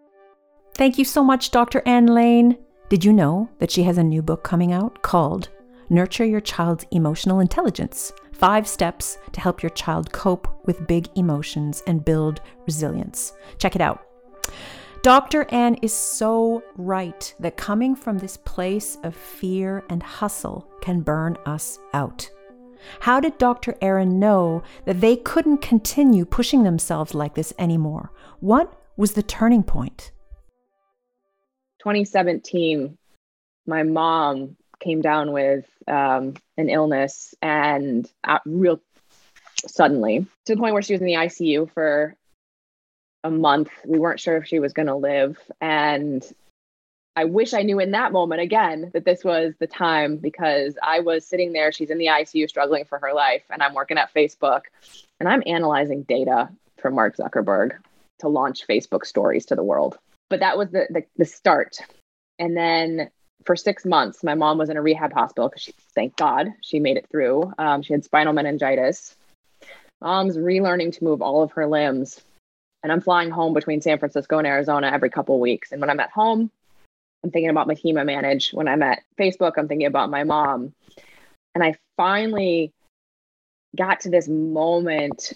Thank 0.74 0.98
you 0.98 1.04
so 1.04 1.22
much, 1.22 1.50
Dr. 1.50 1.82
Anne 1.86 2.06
Lane. 2.06 2.56
Did 2.88 3.04
you 3.04 3.12
know 3.12 3.48
that 3.58 3.70
she 3.70 3.82
has 3.84 3.98
a 3.98 4.02
new 4.02 4.22
book 4.22 4.42
coming 4.42 4.72
out 4.72 5.02
called 5.02 5.48
Nurture 5.90 6.24
Your 6.24 6.40
Child's 6.40 6.86
Emotional 6.90 7.38
Intelligence 7.38 8.12
Five 8.40 8.66
Steps 8.66 9.18
to 9.32 9.40
Help 9.42 9.62
Your 9.62 9.68
Child 9.68 10.12
Cope 10.12 10.48
with 10.64 10.86
Big 10.86 11.08
Emotions 11.14 11.82
and 11.86 12.02
Build 12.02 12.40
Resilience. 12.64 13.34
Check 13.58 13.76
it 13.76 13.82
out. 13.82 14.02
Dr. 15.02 15.44
Ann 15.50 15.74
is 15.82 15.92
so 15.92 16.62
right 16.78 17.34
that 17.38 17.58
coming 17.58 17.94
from 17.94 18.16
this 18.16 18.38
place 18.38 18.96
of 19.04 19.14
fear 19.14 19.84
and 19.90 20.02
hustle 20.02 20.66
can 20.80 21.02
burn 21.02 21.36
us 21.44 21.78
out. 21.92 22.30
How 23.00 23.20
did 23.20 23.36
Dr. 23.36 23.76
Aaron 23.82 24.18
know 24.18 24.62
that 24.86 25.02
they 25.02 25.16
couldn't 25.16 25.58
continue 25.58 26.24
pushing 26.24 26.62
themselves 26.62 27.14
like 27.14 27.34
this 27.34 27.52
anymore? 27.58 28.10
What 28.40 28.72
was 28.96 29.12
the 29.12 29.22
turning 29.22 29.64
point? 29.64 30.12
2017, 31.80 32.96
my 33.66 33.82
mom 33.82 34.56
came 34.80 35.00
down 35.00 35.32
with 35.32 35.66
um, 35.86 36.34
an 36.56 36.68
illness 36.68 37.34
and 37.40 38.10
uh, 38.24 38.38
real 38.46 38.80
suddenly 39.66 40.26
to 40.46 40.54
the 40.54 40.60
point 40.60 40.72
where 40.72 40.82
she 40.82 40.94
was 40.94 41.00
in 41.00 41.06
the 41.06 41.14
ICU 41.14 41.70
for 41.72 42.16
a 43.22 43.30
month. 43.30 43.70
We 43.84 43.98
weren't 43.98 44.20
sure 44.20 44.36
if 44.38 44.46
she 44.46 44.58
was 44.58 44.72
going 44.72 44.86
to 44.88 44.96
live. 44.96 45.38
And 45.60 46.24
I 47.16 47.24
wish 47.24 47.52
I 47.52 47.62
knew 47.62 47.80
in 47.80 47.90
that 47.90 48.12
moment 48.12 48.40
again 48.40 48.90
that 48.94 49.04
this 49.04 49.24
was 49.24 49.54
the 49.58 49.66
time 49.66 50.16
because 50.16 50.78
I 50.82 51.00
was 51.00 51.26
sitting 51.26 51.52
there, 51.52 51.72
she's 51.72 51.90
in 51.90 51.98
the 51.98 52.06
ICU 52.06 52.48
struggling 52.48 52.84
for 52.84 52.98
her 52.98 53.12
life, 53.12 53.42
and 53.50 53.62
I'm 53.62 53.74
working 53.74 53.98
at 53.98 54.14
Facebook 54.14 54.62
and 55.18 55.28
I'm 55.28 55.42
analyzing 55.44 56.02
data 56.02 56.48
from 56.78 56.94
Mark 56.94 57.16
Zuckerberg 57.16 57.72
to 58.20 58.28
launch 58.28 58.66
Facebook 58.66 59.04
stories 59.04 59.46
to 59.46 59.54
the 59.54 59.62
world. 59.62 59.98
But 60.30 60.40
that 60.40 60.56
was 60.56 60.70
the, 60.70 60.86
the, 60.88 61.02
the 61.16 61.24
start. 61.24 61.78
And 62.38 62.56
then 62.56 63.10
for 63.44 63.56
six 63.56 63.84
months, 63.84 64.22
my 64.22 64.34
mom 64.34 64.58
was 64.58 64.68
in 64.68 64.76
a 64.76 64.82
rehab 64.82 65.12
hospital 65.12 65.48
because 65.48 65.62
she, 65.62 65.74
thank 65.94 66.16
God, 66.16 66.48
she 66.62 66.78
made 66.78 66.96
it 66.96 67.06
through. 67.10 67.52
Um, 67.58 67.82
she 67.82 67.92
had 67.92 68.04
spinal 68.04 68.32
meningitis. 68.32 69.16
Mom's 70.00 70.36
relearning 70.36 70.96
to 70.96 71.04
move 71.04 71.22
all 71.22 71.42
of 71.42 71.52
her 71.52 71.66
limbs. 71.66 72.20
And 72.82 72.90
I'm 72.90 73.00
flying 73.00 73.30
home 73.30 73.52
between 73.52 73.82
San 73.82 73.98
Francisco 73.98 74.38
and 74.38 74.46
Arizona 74.46 74.90
every 74.92 75.10
couple 75.10 75.38
weeks. 75.38 75.72
And 75.72 75.80
when 75.80 75.90
I'm 75.90 76.00
at 76.00 76.10
home, 76.10 76.50
I'm 77.22 77.30
thinking 77.30 77.50
about 77.50 77.66
my 77.66 77.74
team 77.74 77.98
I 77.98 78.04
manage. 78.04 78.52
When 78.52 78.68
I'm 78.68 78.82
at 78.82 79.02
Facebook, 79.18 79.52
I'm 79.56 79.68
thinking 79.68 79.86
about 79.86 80.10
my 80.10 80.24
mom. 80.24 80.72
And 81.54 81.62
I 81.62 81.76
finally 81.96 82.72
got 83.76 84.00
to 84.00 84.10
this 84.10 84.28
moment 84.28 85.34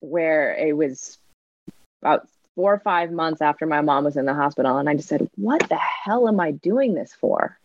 where 0.00 0.54
it 0.54 0.74
was 0.74 1.18
about 2.02 2.28
four 2.56 2.72
or 2.72 2.80
five 2.80 3.12
months 3.12 3.42
after 3.42 3.66
my 3.66 3.82
mom 3.82 4.04
was 4.04 4.16
in 4.16 4.24
the 4.24 4.34
hospital. 4.34 4.78
And 4.78 4.88
I 4.88 4.94
just 4.94 5.08
said, 5.08 5.30
What 5.36 5.68
the 5.68 5.76
hell 5.76 6.26
am 6.26 6.40
I 6.40 6.50
doing 6.50 6.94
this 6.94 7.14
for? 7.14 7.56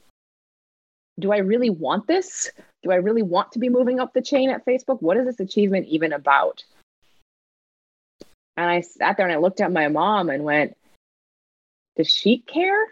Do 1.19 1.31
I 1.31 1.37
really 1.37 1.69
want 1.69 2.07
this? 2.07 2.51
Do 2.83 2.91
I 2.91 2.95
really 2.95 3.23
want 3.23 3.53
to 3.53 3.59
be 3.59 3.69
moving 3.69 3.99
up 3.99 4.13
the 4.13 4.21
chain 4.21 4.49
at 4.49 4.65
Facebook? 4.65 5.01
What 5.01 5.17
is 5.17 5.25
this 5.25 5.39
achievement 5.39 5.87
even 5.87 6.13
about? 6.13 6.63
And 8.57 8.69
I 8.69 8.81
sat 8.81 9.17
there 9.17 9.25
and 9.25 9.33
I 9.33 9.39
looked 9.39 9.61
at 9.61 9.71
my 9.71 9.87
mom 9.87 10.29
and 10.29 10.43
went, 10.43 10.75
Does 11.95 12.09
she 12.09 12.39
care 12.39 12.85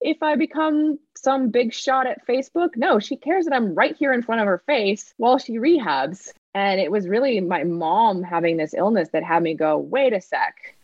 if 0.00 0.22
I 0.22 0.36
become 0.36 0.98
some 1.16 1.48
big 1.48 1.72
shot 1.72 2.06
at 2.06 2.26
Facebook? 2.26 2.76
No, 2.76 2.98
she 2.98 3.16
cares 3.16 3.46
that 3.46 3.54
I'm 3.54 3.74
right 3.74 3.96
here 3.96 4.12
in 4.12 4.22
front 4.22 4.42
of 4.42 4.46
her 4.46 4.62
face 4.66 5.14
while 5.16 5.38
she 5.38 5.54
rehabs. 5.54 6.32
And 6.54 6.78
it 6.80 6.90
was 6.90 7.08
really 7.08 7.40
my 7.40 7.64
mom 7.64 8.22
having 8.22 8.58
this 8.58 8.74
illness 8.74 9.08
that 9.12 9.24
had 9.24 9.42
me 9.42 9.54
go, 9.54 9.78
Wait 9.78 10.12
a 10.12 10.20
sec 10.20 10.74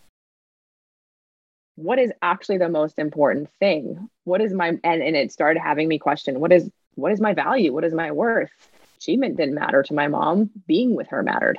what 1.78 1.98
is 1.98 2.12
actually 2.22 2.58
the 2.58 2.68
most 2.68 2.98
important 2.98 3.48
thing 3.60 4.08
what 4.24 4.40
is 4.40 4.52
my 4.52 4.68
and, 4.82 5.02
and 5.02 5.16
it 5.16 5.30
started 5.30 5.60
having 5.60 5.86
me 5.86 5.98
question 5.98 6.40
what 6.40 6.52
is 6.52 6.68
what 6.96 7.12
is 7.12 7.20
my 7.20 7.32
value 7.32 7.72
what 7.72 7.84
is 7.84 7.94
my 7.94 8.10
worth 8.10 8.50
achievement 8.96 9.36
didn't 9.36 9.54
matter 9.54 9.82
to 9.82 9.94
my 9.94 10.08
mom 10.08 10.50
being 10.66 10.96
with 10.96 11.06
her 11.08 11.22
mattered 11.22 11.58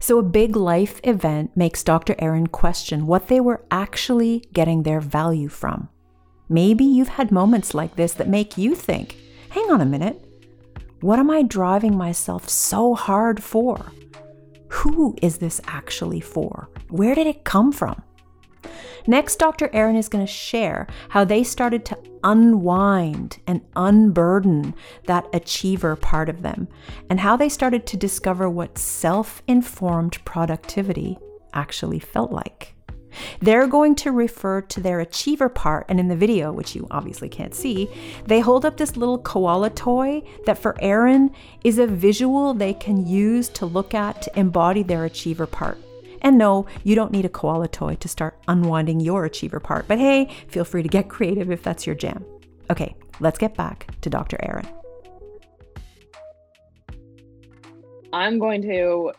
So, 0.00 0.18
a 0.18 0.22
big 0.22 0.56
life 0.56 1.00
event 1.04 1.54
makes 1.54 1.82
Dr. 1.82 2.14
Aaron 2.18 2.46
question 2.46 3.06
what 3.06 3.28
they 3.28 3.40
were 3.40 3.62
actually 3.70 4.44
getting 4.54 4.84
their 4.84 5.00
value 5.00 5.48
from. 5.48 5.88
Maybe 6.48 6.84
you've 6.84 7.08
had 7.08 7.30
moments 7.30 7.74
like 7.74 7.96
this 7.96 8.14
that 8.14 8.28
make 8.28 8.56
you 8.56 8.74
think, 8.74 9.16
hang 9.50 9.70
on 9.70 9.82
a 9.82 9.84
minute, 9.84 10.24
what 11.00 11.18
am 11.18 11.30
I 11.30 11.42
driving 11.42 11.94
myself 11.94 12.48
so 12.48 12.94
hard 12.94 13.42
for? 13.42 13.92
Who 14.68 15.16
is 15.22 15.38
this 15.38 15.60
actually 15.66 16.20
for? 16.20 16.68
Where 16.88 17.14
did 17.14 17.26
it 17.26 17.44
come 17.44 17.72
from? 17.72 18.02
Next, 19.06 19.36
Dr. 19.36 19.70
Aaron 19.72 19.96
is 19.96 20.08
going 20.08 20.26
to 20.26 20.30
share 20.30 20.86
how 21.08 21.24
they 21.24 21.42
started 21.42 21.84
to 21.86 21.98
unwind 22.22 23.38
and 23.46 23.62
unburden 23.74 24.74
that 25.06 25.26
achiever 25.32 25.96
part 25.96 26.28
of 26.28 26.42
them, 26.42 26.68
and 27.08 27.20
how 27.20 27.36
they 27.36 27.48
started 27.48 27.86
to 27.86 27.96
discover 27.96 28.50
what 28.50 28.76
self 28.76 29.42
informed 29.46 30.22
productivity 30.26 31.18
actually 31.54 31.98
felt 31.98 32.30
like. 32.30 32.74
They're 33.40 33.66
going 33.66 33.94
to 33.96 34.12
refer 34.12 34.60
to 34.62 34.80
their 34.80 35.00
achiever 35.00 35.48
part, 35.48 35.86
and 35.88 35.98
in 35.98 36.08
the 36.08 36.16
video, 36.16 36.52
which 36.52 36.74
you 36.74 36.86
obviously 36.90 37.28
can't 37.28 37.54
see, 37.54 37.88
they 38.26 38.40
hold 38.40 38.64
up 38.64 38.76
this 38.76 38.96
little 38.96 39.18
koala 39.18 39.70
toy 39.70 40.22
that 40.46 40.58
for 40.58 40.76
Aaron 40.80 41.30
is 41.64 41.78
a 41.78 41.86
visual 41.86 42.54
they 42.54 42.74
can 42.74 43.06
use 43.06 43.48
to 43.50 43.66
look 43.66 43.94
at 43.94 44.22
to 44.22 44.38
embody 44.38 44.82
their 44.82 45.04
achiever 45.04 45.46
part. 45.46 45.78
And 46.22 46.36
no, 46.36 46.66
you 46.84 46.94
don't 46.94 47.12
need 47.12 47.24
a 47.24 47.28
koala 47.28 47.68
toy 47.68 47.94
to 47.96 48.08
start 48.08 48.38
unwinding 48.48 49.00
your 49.00 49.24
achiever 49.24 49.60
part, 49.60 49.86
but 49.86 49.98
hey, 49.98 50.28
feel 50.48 50.64
free 50.64 50.82
to 50.82 50.88
get 50.88 51.08
creative 51.08 51.50
if 51.50 51.62
that's 51.62 51.86
your 51.86 51.96
jam. 51.96 52.24
Okay, 52.70 52.96
let's 53.20 53.38
get 53.38 53.56
back 53.56 53.88
to 54.02 54.10
Dr. 54.10 54.36
Aaron. 54.42 54.66
I'm 58.12 58.38
going 58.38 58.62
to 58.62 59.12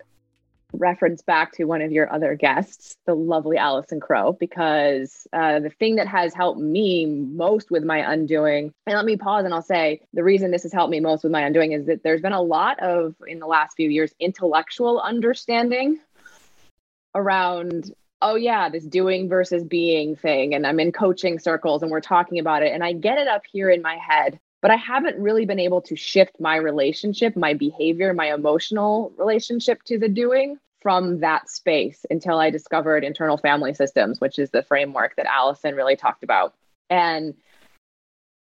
reference 0.74 1.22
back 1.22 1.54
to 1.54 1.66
one 1.66 1.82
of 1.82 1.92
your 1.92 2.12
other 2.12 2.36
guests, 2.36 2.96
the 3.06 3.16
lovely 3.16 3.58
Allison 3.58 4.00
Crow, 4.00 4.34
because 4.34 5.28
uh, 5.34 5.60
the 5.60 5.70
thing 5.70 5.96
that 5.96 6.08
has 6.08 6.34
helped 6.34 6.60
me 6.60 7.06
most 7.06 7.72
with 7.72 7.84
my 7.84 8.12
undoing, 8.12 8.74
and 8.86 8.96
let 8.96 9.06
me 9.06 9.18
pause 9.18 9.46
and 9.46 9.54
I'll 9.54 9.62
say 9.62 10.02
the 10.14 10.24
reason 10.24 10.52
this 10.52 10.64
has 10.64 10.74
helped 10.74 10.92
me 10.92 11.00
most 11.00 11.24
with 11.24 11.32
my 11.32 11.42
undoing 11.42 11.72
is 11.72 11.86
that 11.88 12.04
there's 12.04 12.22
been 12.22 12.34
a 12.34 12.42
lot 12.42 12.80
of, 12.80 13.16
in 13.28 13.40
the 13.40 13.48
last 13.48 13.76
few 13.76 13.90
years, 13.90 14.14
intellectual 14.20 15.00
understanding 15.00 16.00
around. 17.16 17.92
Oh, 18.22 18.36
yeah, 18.36 18.68
this 18.68 18.84
doing 18.84 19.30
versus 19.30 19.64
being 19.64 20.18
thing. 20.18 20.54
And 20.54 20.68
I'm 20.68 20.82
in 20.82 20.92
coaching 20.92 21.40
circles 21.40 21.82
and 21.84 21.90
we're 21.90 22.02
talking 22.02 22.38
about 22.40 22.64
it. 22.64 22.74
And 22.74 22.84
I 22.84 22.92
get 22.92 23.18
it 23.18 23.30
up 23.30 23.44
here 23.50 23.70
in 23.70 23.82
my 23.82 23.96
head 23.96 24.40
but 24.62 24.72
I 24.72 24.76
haven't 24.76 25.18
really 25.18 25.46
been 25.46 25.60
able 25.60 25.82
to 25.84 25.96
shift 25.96 26.40
my 26.40 26.56
relationship, 26.58 27.36
my 27.36 27.54
behavior, 27.54 28.14
my 28.14 28.34
emotional 28.34 29.14
relationship 29.18 29.84
to 29.84 29.98
the 29.98 30.10
doing 30.10 30.58
from 30.82 31.20
that 31.20 31.50
space 31.50 32.06
until 32.10 32.40
I 32.40 32.50
discovered 32.50 33.04
internal 33.04 33.38
family 33.38 33.74
systems, 33.74 34.20
which 34.22 34.40
is 34.40 34.50
the 34.50 34.64
framework 34.64 35.16
that 35.18 35.26
Allison 35.26 35.76
really 35.76 35.96
talked 35.96 36.24
about. 36.24 36.54
And 36.90 37.36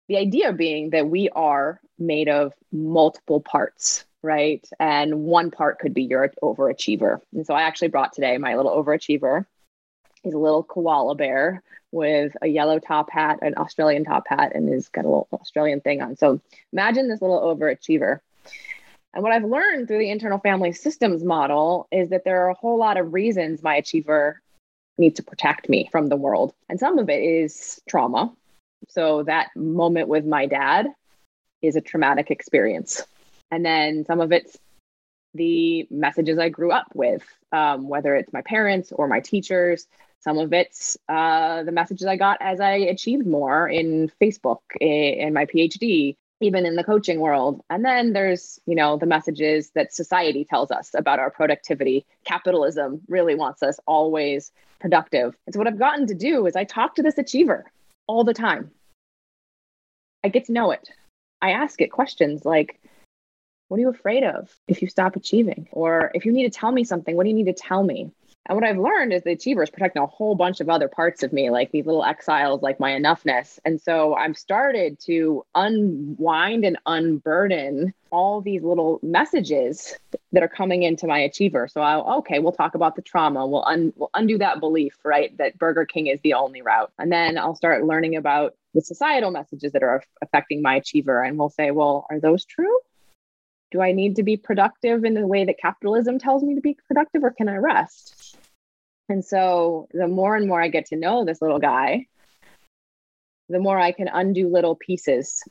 the 0.08 0.16
idea 0.16 0.52
being 0.52 0.90
that 0.90 1.08
we 1.08 1.28
are 1.30 1.80
made 1.98 2.28
of 2.28 2.52
multiple 2.72 3.40
parts, 3.40 4.04
right? 4.22 4.66
And 4.78 5.24
one 5.24 5.50
part 5.50 5.78
could 5.78 5.94
be 5.94 6.04
your 6.04 6.32
overachiever. 6.42 7.20
And 7.34 7.46
so 7.46 7.54
I 7.54 7.62
actually 7.62 7.88
brought 7.88 8.12
today 8.12 8.38
my 8.38 8.56
little 8.56 8.72
overachiever. 8.72 9.46
He's 10.22 10.34
a 10.34 10.38
little 10.38 10.62
koala 10.62 11.14
bear 11.14 11.62
with 11.90 12.36
a 12.42 12.46
yellow 12.46 12.78
top 12.78 13.10
hat, 13.10 13.38
an 13.42 13.54
Australian 13.56 14.04
top 14.04 14.24
hat, 14.28 14.52
and 14.54 14.68
he's 14.68 14.88
got 14.88 15.04
a 15.04 15.08
little 15.08 15.28
Australian 15.32 15.80
thing 15.80 16.02
on. 16.02 16.16
So 16.16 16.40
imagine 16.72 17.08
this 17.08 17.22
little 17.22 17.40
overachiever. 17.40 18.20
And 19.14 19.22
what 19.22 19.32
I've 19.32 19.44
learned 19.44 19.88
through 19.88 19.98
the 19.98 20.10
internal 20.10 20.38
family 20.38 20.72
systems 20.72 21.24
model 21.24 21.88
is 21.90 22.10
that 22.10 22.24
there 22.24 22.44
are 22.44 22.50
a 22.50 22.54
whole 22.54 22.78
lot 22.78 22.98
of 22.98 23.14
reasons 23.14 23.62
my 23.62 23.76
achiever 23.76 24.40
needs 24.98 25.16
to 25.16 25.22
protect 25.22 25.68
me 25.68 25.88
from 25.90 26.08
the 26.08 26.16
world. 26.16 26.52
And 26.68 26.78
some 26.78 26.98
of 26.98 27.08
it 27.08 27.22
is 27.22 27.80
trauma. 27.88 28.32
So 28.88 29.22
that 29.24 29.48
moment 29.56 30.08
with 30.08 30.26
my 30.26 30.46
dad 30.46 30.88
is 31.62 31.76
a 31.76 31.80
traumatic 31.80 32.30
experience. 32.30 33.02
And 33.50 33.64
then 33.64 34.04
some 34.04 34.20
of 34.20 34.32
it's 34.32 34.56
the 35.34 35.86
messages 35.90 36.38
I 36.38 36.48
grew 36.48 36.72
up 36.72 36.88
with, 36.94 37.22
um, 37.52 37.88
whether 37.88 38.14
it's 38.14 38.32
my 38.32 38.42
parents 38.42 38.92
or 38.92 39.08
my 39.08 39.20
teachers, 39.20 39.86
some 40.20 40.38
of 40.38 40.52
it's 40.52 40.96
uh, 41.08 41.62
the 41.62 41.72
messages 41.72 42.06
I 42.06 42.16
got 42.16 42.38
as 42.40 42.60
I 42.60 42.72
achieved 42.72 43.26
more 43.26 43.68
in 43.68 44.10
Facebook 44.20 44.60
in 44.80 45.32
my 45.32 45.46
PhD, 45.46 46.16
even 46.40 46.66
in 46.66 46.76
the 46.76 46.84
coaching 46.84 47.20
world. 47.20 47.62
And 47.70 47.84
then 47.84 48.12
there's, 48.12 48.60
you 48.66 48.74
know, 48.74 48.96
the 48.96 49.06
messages 49.06 49.70
that 49.70 49.94
society 49.94 50.44
tells 50.44 50.70
us 50.70 50.90
about 50.94 51.18
our 51.18 51.30
productivity. 51.30 52.04
Capitalism 52.24 53.00
really 53.08 53.34
wants 53.34 53.62
us 53.62 53.78
always 53.86 54.52
productive. 54.80 55.36
And 55.46 55.54
so 55.54 55.58
what 55.58 55.68
I've 55.68 55.78
gotten 55.78 56.06
to 56.08 56.14
do 56.14 56.46
is 56.46 56.56
I 56.56 56.64
talk 56.64 56.94
to 56.96 57.02
this 57.02 57.18
achiever 57.18 57.70
all 58.06 58.24
the 58.24 58.34
time. 58.34 58.70
I 60.24 60.28
get 60.28 60.46
to 60.46 60.52
know 60.52 60.72
it. 60.72 60.88
I 61.40 61.52
ask 61.52 61.80
it 61.80 61.92
questions 61.92 62.44
like, 62.44 62.80
what 63.68 63.76
are 63.76 63.80
you 63.80 63.90
afraid 63.90 64.24
of 64.24 64.50
if 64.66 64.82
you 64.82 64.88
stop 64.88 65.14
achieving? 65.14 65.68
Or 65.72 66.10
if 66.14 66.24
you 66.24 66.32
need 66.32 66.50
to 66.50 66.58
tell 66.58 66.72
me 66.72 66.84
something, 66.84 67.14
what 67.14 67.24
do 67.24 67.28
you 67.28 67.36
need 67.36 67.46
to 67.46 67.52
tell 67.52 67.82
me? 67.84 68.10
And 68.48 68.56
what 68.56 68.64
I've 68.64 68.78
learned 68.78 69.12
is 69.12 69.22
the 69.24 69.32
achiever 69.32 69.62
is 69.62 69.68
protecting 69.68 70.02
a 70.02 70.06
whole 70.06 70.34
bunch 70.34 70.60
of 70.60 70.70
other 70.70 70.88
parts 70.88 71.22
of 71.22 71.34
me, 71.34 71.50
like 71.50 71.70
these 71.70 71.84
little 71.84 72.02
exiles, 72.02 72.62
like 72.62 72.80
my 72.80 72.92
enoughness. 72.92 73.58
And 73.66 73.78
so 73.78 74.14
I've 74.14 74.38
started 74.38 74.98
to 75.00 75.44
unwind 75.54 76.64
and 76.64 76.78
unburden 76.86 77.92
all 78.10 78.40
these 78.40 78.62
little 78.62 79.00
messages 79.02 79.94
that 80.32 80.42
are 80.42 80.48
coming 80.48 80.82
into 80.82 81.06
my 81.06 81.18
achiever. 81.18 81.68
So 81.68 81.82
I'll, 81.82 82.18
okay, 82.20 82.38
we'll 82.38 82.52
talk 82.52 82.74
about 82.74 82.96
the 82.96 83.02
trauma. 83.02 83.46
We'll, 83.46 83.66
un, 83.66 83.92
we'll 83.96 84.10
undo 84.14 84.38
that 84.38 84.60
belief, 84.60 84.96
right? 85.04 85.36
That 85.36 85.58
Burger 85.58 85.84
King 85.84 86.06
is 86.06 86.18
the 86.22 86.32
only 86.32 86.62
route. 86.62 86.90
And 86.98 87.12
then 87.12 87.36
I'll 87.36 87.54
start 87.54 87.84
learning 87.84 88.16
about 88.16 88.54
the 88.72 88.80
societal 88.80 89.30
messages 89.30 89.72
that 89.72 89.82
are 89.82 90.02
affecting 90.22 90.62
my 90.62 90.76
achiever. 90.76 91.22
And 91.22 91.38
we'll 91.38 91.50
say, 91.50 91.70
well, 91.70 92.06
are 92.08 92.18
those 92.18 92.46
true? 92.46 92.78
Do 93.70 93.80
I 93.82 93.92
need 93.92 94.16
to 94.16 94.22
be 94.22 94.36
productive 94.36 95.04
in 95.04 95.14
the 95.14 95.26
way 95.26 95.44
that 95.44 95.58
capitalism 95.58 96.18
tells 96.18 96.42
me 96.42 96.54
to 96.54 96.60
be 96.60 96.76
productive, 96.86 97.22
or 97.22 97.30
can 97.30 97.48
I 97.48 97.56
rest? 97.56 98.36
And 99.08 99.24
so 99.24 99.88
the 99.92 100.08
more 100.08 100.36
and 100.36 100.46
more 100.46 100.60
I 100.60 100.68
get 100.68 100.86
to 100.86 100.96
know 100.96 101.24
this 101.24 101.40
little 101.40 101.58
guy, 101.58 102.06
the 103.48 103.58
more 103.58 103.78
I 103.78 103.92
can 103.92 104.08
undo 104.08 104.48
little 104.48 104.76
pieces. 104.76 105.42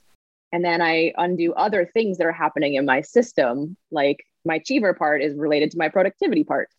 And 0.52 0.64
then 0.64 0.82
I 0.82 1.14
undo 1.18 1.54
other 1.54 1.86
things 1.86 2.18
that 2.18 2.28
are 2.28 2.32
happening 2.32 2.76
in 2.76 2.86
my 2.86 3.02
system. 3.02 3.76
Like 3.92 4.24
my 4.46 4.56
achiever 4.56 4.94
part 4.94 5.22
is 5.22 5.36
related 5.36 5.72
to 5.72 5.78
my 5.78 5.90
productivity 5.90 6.44
part, 6.44 6.70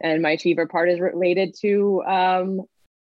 and 0.00 0.22
my 0.22 0.32
achiever 0.32 0.66
part 0.66 0.88
is 0.90 1.00
related 1.00 1.54
to 1.60 2.02
um, 2.04 2.62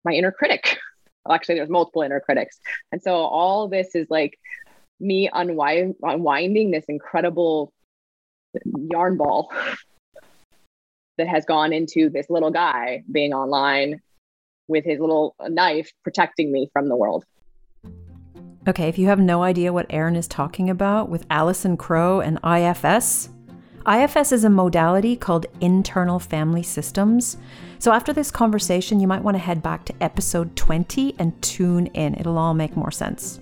my 0.04 0.12
inner 0.12 0.32
critic. 0.32 0.78
Well, 1.26 1.34
actually, 1.34 1.54
there's 1.54 1.70
multiple 1.70 2.02
inner 2.02 2.20
critics. 2.20 2.58
And 2.92 3.02
so 3.02 3.14
all 3.14 3.66
this 3.66 3.94
is 3.94 4.06
like 4.10 4.38
me 5.04 5.30
unwind, 5.32 5.96
unwinding 6.02 6.70
this 6.70 6.84
incredible 6.88 7.72
yarn 8.90 9.16
ball 9.16 9.52
that 11.18 11.28
has 11.28 11.44
gone 11.44 11.72
into 11.72 12.10
this 12.10 12.26
little 12.28 12.50
guy 12.50 13.02
being 13.10 13.32
online 13.32 14.00
with 14.66 14.84
his 14.84 14.98
little 14.98 15.36
knife 15.48 15.92
protecting 16.02 16.50
me 16.50 16.68
from 16.72 16.88
the 16.88 16.96
world. 16.96 17.24
Okay, 18.66 18.88
if 18.88 18.96
you 18.96 19.08
have 19.08 19.20
no 19.20 19.42
idea 19.42 19.74
what 19.74 19.86
Aaron 19.90 20.16
is 20.16 20.26
talking 20.26 20.70
about 20.70 21.10
with 21.10 21.26
Allison 21.28 21.76
Crow 21.76 22.20
and 22.20 22.38
IFS, 22.42 23.28
IFS 23.86 24.32
is 24.32 24.44
a 24.44 24.50
modality 24.50 25.16
called 25.16 25.44
internal 25.60 26.18
family 26.18 26.62
systems. 26.62 27.36
So, 27.78 27.92
after 27.92 28.14
this 28.14 28.30
conversation, 28.30 29.00
you 29.00 29.06
might 29.06 29.22
want 29.22 29.34
to 29.34 29.42
head 29.42 29.62
back 29.62 29.84
to 29.84 29.94
episode 30.02 30.56
20 30.56 31.14
and 31.18 31.40
tune 31.42 31.88
in. 31.88 32.14
It'll 32.14 32.38
all 32.38 32.54
make 32.54 32.74
more 32.74 32.90
sense. 32.90 33.40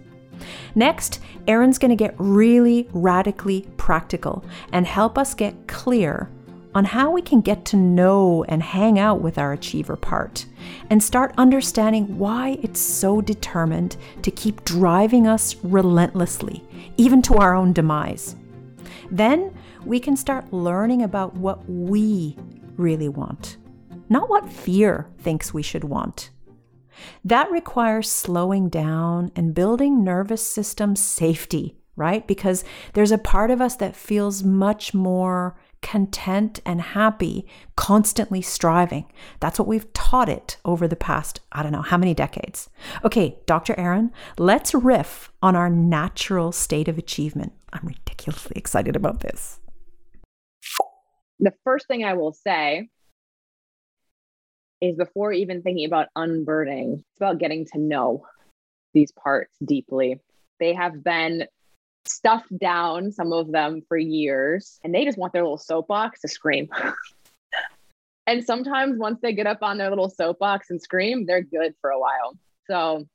Next, 0.74 1.20
Aaron's 1.46 1.78
going 1.78 1.90
to 1.90 1.96
get 1.96 2.14
really 2.18 2.88
radically 2.92 3.66
practical 3.76 4.44
and 4.72 4.86
help 4.86 5.18
us 5.18 5.34
get 5.34 5.66
clear 5.68 6.30
on 6.74 6.84
how 6.84 7.10
we 7.10 7.20
can 7.20 7.40
get 7.40 7.64
to 7.66 7.76
know 7.76 8.44
and 8.48 8.62
hang 8.62 8.98
out 8.98 9.20
with 9.20 9.38
our 9.38 9.52
achiever 9.52 9.96
part 9.96 10.46
and 10.90 11.02
start 11.02 11.34
understanding 11.36 12.18
why 12.18 12.58
it's 12.62 12.80
so 12.80 13.20
determined 13.20 13.96
to 14.22 14.30
keep 14.30 14.64
driving 14.64 15.26
us 15.26 15.56
relentlessly, 15.62 16.64
even 16.96 17.20
to 17.22 17.34
our 17.34 17.54
own 17.54 17.72
demise. 17.72 18.36
Then 19.10 19.54
we 19.84 20.00
can 20.00 20.16
start 20.16 20.52
learning 20.52 21.02
about 21.02 21.34
what 21.34 21.68
we 21.68 22.36
really 22.76 23.08
want, 23.08 23.58
not 24.08 24.30
what 24.30 24.50
fear 24.50 25.06
thinks 25.18 25.52
we 25.52 25.62
should 25.62 25.84
want. 25.84 26.30
That 27.24 27.50
requires 27.50 28.10
slowing 28.10 28.68
down 28.68 29.32
and 29.36 29.54
building 29.54 30.04
nervous 30.04 30.46
system 30.46 30.96
safety, 30.96 31.76
right? 31.96 32.26
Because 32.26 32.64
there's 32.94 33.12
a 33.12 33.18
part 33.18 33.50
of 33.50 33.60
us 33.60 33.76
that 33.76 33.96
feels 33.96 34.42
much 34.42 34.94
more 34.94 35.56
content 35.82 36.60
and 36.64 36.80
happy, 36.80 37.46
constantly 37.76 38.40
striving. 38.40 39.04
That's 39.40 39.58
what 39.58 39.68
we've 39.68 39.92
taught 39.92 40.28
it 40.28 40.56
over 40.64 40.88
the 40.88 40.96
past, 40.96 41.40
I 41.50 41.62
don't 41.62 41.72
know, 41.72 41.82
how 41.82 41.98
many 41.98 42.14
decades. 42.14 42.70
Okay, 43.04 43.38
Dr. 43.46 43.74
Aaron, 43.78 44.12
let's 44.38 44.74
riff 44.74 45.30
on 45.42 45.56
our 45.56 45.68
natural 45.68 46.52
state 46.52 46.88
of 46.88 46.98
achievement. 46.98 47.52
I'm 47.72 47.86
ridiculously 47.86 48.52
excited 48.56 48.96
about 48.96 49.20
this. 49.20 49.58
The 51.40 51.52
first 51.64 51.88
thing 51.88 52.04
I 52.04 52.14
will 52.14 52.32
say 52.32 52.88
is 54.82 54.96
before 54.96 55.32
even 55.32 55.62
thinking 55.62 55.86
about 55.86 56.08
unburdening, 56.16 56.94
it's 56.94 57.20
about 57.20 57.38
getting 57.38 57.64
to 57.66 57.78
know 57.78 58.26
these 58.92 59.12
parts 59.12 59.56
deeply. 59.64 60.20
They 60.58 60.74
have 60.74 61.04
been 61.04 61.46
stuffed 62.04 62.58
down, 62.58 63.12
some 63.12 63.32
of 63.32 63.52
them 63.52 63.82
for 63.86 63.96
years, 63.96 64.80
and 64.82 64.92
they 64.92 65.04
just 65.04 65.16
want 65.16 65.32
their 65.32 65.42
little 65.42 65.56
soapbox 65.56 66.20
to 66.22 66.28
scream. 66.28 66.68
and 68.26 68.44
sometimes 68.44 68.98
once 68.98 69.20
they 69.22 69.32
get 69.32 69.46
up 69.46 69.62
on 69.62 69.78
their 69.78 69.88
little 69.88 70.10
soapbox 70.10 70.68
and 70.68 70.82
scream, 70.82 71.26
they're 71.26 71.42
good 71.42 71.74
for 71.80 71.90
a 71.90 72.00
while. 72.00 72.36
So 72.66 73.06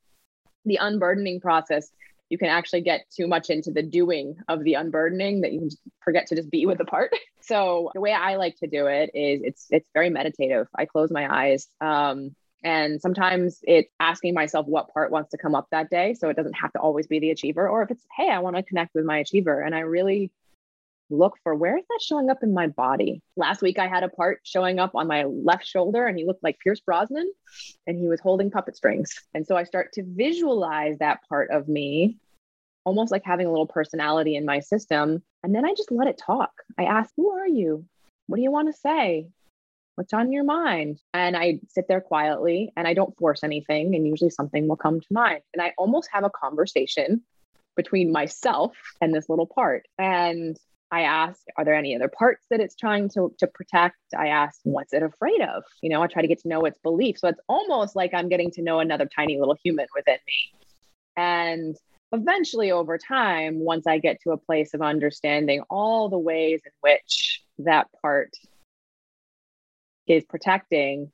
the 0.64 0.78
unburdening 0.80 1.40
process 1.40 1.90
you 2.28 2.38
can 2.38 2.48
actually 2.48 2.82
get 2.82 3.06
too 3.10 3.26
much 3.26 3.50
into 3.50 3.70
the 3.70 3.82
doing 3.82 4.36
of 4.48 4.64
the 4.64 4.74
unburdening 4.74 5.42
that 5.42 5.52
you 5.52 5.70
forget 6.00 6.26
to 6.28 6.36
just 6.36 6.50
be 6.50 6.66
with 6.66 6.78
the 6.78 6.84
part. 6.84 7.12
So 7.40 7.90
the 7.94 8.02
way 8.02 8.12
I 8.12 8.36
like 8.36 8.56
to 8.56 8.66
do 8.66 8.88
it 8.88 9.12
is 9.14 9.40
it's 9.42 9.66
it's 9.70 9.88
very 9.94 10.10
meditative. 10.10 10.66
I 10.76 10.84
close 10.84 11.10
my 11.10 11.34
eyes. 11.34 11.66
Um, 11.80 12.36
and 12.62 13.00
sometimes 13.00 13.60
it's 13.62 13.90
asking 13.98 14.34
myself 14.34 14.66
what 14.66 14.92
part 14.92 15.10
wants 15.10 15.30
to 15.30 15.38
come 15.38 15.54
up 15.54 15.66
that 15.70 15.88
day. 15.88 16.12
So 16.12 16.28
it 16.28 16.36
doesn't 16.36 16.54
have 16.54 16.72
to 16.72 16.78
always 16.78 17.06
be 17.06 17.20
the 17.20 17.30
achiever. 17.30 17.66
Or 17.66 17.82
if 17.82 17.90
it's, 17.90 18.04
hey, 18.14 18.28
I 18.28 18.40
want 18.40 18.56
to 18.56 18.62
connect 18.62 18.94
with 18.94 19.06
my 19.06 19.18
achiever. 19.20 19.62
And 19.62 19.74
I 19.74 19.80
really 19.80 20.30
look 21.10 21.36
for 21.42 21.54
where 21.54 21.78
is 21.78 21.84
that 21.88 22.00
showing 22.02 22.30
up 22.30 22.42
in 22.42 22.52
my 22.52 22.66
body. 22.66 23.22
Last 23.36 23.62
week, 23.62 23.78
I 23.78 23.88
had 23.88 24.04
a 24.04 24.08
part 24.08 24.40
showing 24.42 24.78
up 24.78 24.94
on 24.94 25.06
my 25.06 25.24
left 25.24 25.66
shoulder, 25.66 26.06
and 26.06 26.18
he 26.18 26.24
looked 26.24 26.42
like 26.42 26.58
Pierce 26.60 26.80
Brosnan, 26.80 27.32
and 27.86 27.98
he 27.98 28.08
was 28.08 28.20
holding 28.20 28.50
puppet 28.50 28.76
strings. 28.76 29.14
And 29.34 29.46
so 29.46 29.56
I 29.56 29.64
start 29.64 29.92
to 29.94 30.04
visualize 30.04 30.98
that 30.98 31.20
part 31.28 31.50
of 31.50 31.68
me 31.68 32.18
almost 32.84 33.12
like 33.12 33.22
having 33.24 33.46
a 33.46 33.50
little 33.50 33.66
personality 33.66 34.34
in 34.34 34.46
my 34.46 34.60
system. 34.60 35.22
And 35.42 35.54
then 35.54 35.66
I 35.66 35.74
just 35.74 35.92
let 35.92 36.08
it 36.08 36.18
talk. 36.18 36.50
I 36.78 36.84
ask, 36.84 37.12
Who 37.16 37.30
are 37.30 37.48
you? 37.48 37.84
What 38.26 38.36
do 38.36 38.42
you 38.42 38.50
want 38.50 38.72
to 38.72 38.80
say? 38.80 39.28
What's 39.94 40.14
on 40.14 40.32
your 40.32 40.44
mind? 40.44 41.00
And 41.12 41.36
I 41.36 41.60
sit 41.68 41.86
there 41.88 42.00
quietly 42.00 42.72
and 42.76 42.86
I 42.86 42.94
don't 42.94 43.16
force 43.18 43.42
anything. 43.42 43.94
And 43.94 44.06
usually 44.06 44.30
something 44.30 44.68
will 44.68 44.76
come 44.76 45.00
to 45.00 45.06
mind. 45.10 45.40
And 45.52 45.62
I 45.62 45.74
almost 45.76 46.08
have 46.12 46.24
a 46.24 46.30
conversation 46.30 47.22
between 47.76 48.12
myself 48.12 48.76
and 49.00 49.14
this 49.14 49.28
little 49.28 49.46
part. 49.46 49.86
And 49.98 50.56
I 50.90 51.02
ask, 51.02 51.40
are 51.56 51.64
there 51.64 51.74
any 51.74 51.94
other 51.94 52.08
parts 52.08 52.46
that 52.50 52.60
it's 52.60 52.74
trying 52.74 53.10
to, 53.10 53.34
to 53.38 53.46
protect? 53.46 53.96
I 54.16 54.28
ask, 54.28 54.60
what's 54.64 54.94
it 54.94 55.02
afraid 55.02 55.42
of? 55.42 55.62
You 55.82 55.90
know, 55.90 56.02
I 56.02 56.06
try 56.06 56.22
to 56.22 56.28
get 56.28 56.40
to 56.42 56.48
know 56.48 56.64
its 56.64 56.78
beliefs. 56.82 57.20
So 57.20 57.28
it's 57.28 57.40
almost 57.48 57.94
like 57.94 58.14
I'm 58.14 58.28
getting 58.28 58.50
to 58.52 58.62
know 58.62 58.80
another 58.80 59.06
tiny 59.06 59.38
little 59.38 59.56
human 59.62 59.86
within 59.94 60.18
me. 60.26 60.52
And 61.16 61.76
eventually 62.12 62.70
over 62.70 62.96
time 62.96 63.58
once 63.58 63.86
i 63.86 63.98
get 63.98 64.20
to 64.22 64.30
a 64.30 64.38
place 64.38 64.72
of 64.74 64.80
understanding 64.80 65.62
all 65.68 66.08
the 66.08 66.18
ways 66.18 66.60
in 66.64 66.72
which 66.80 67.42
that 67.58 67.86
part 68.00 68.30
is 70.06 70.24
protecting 70.24 71.10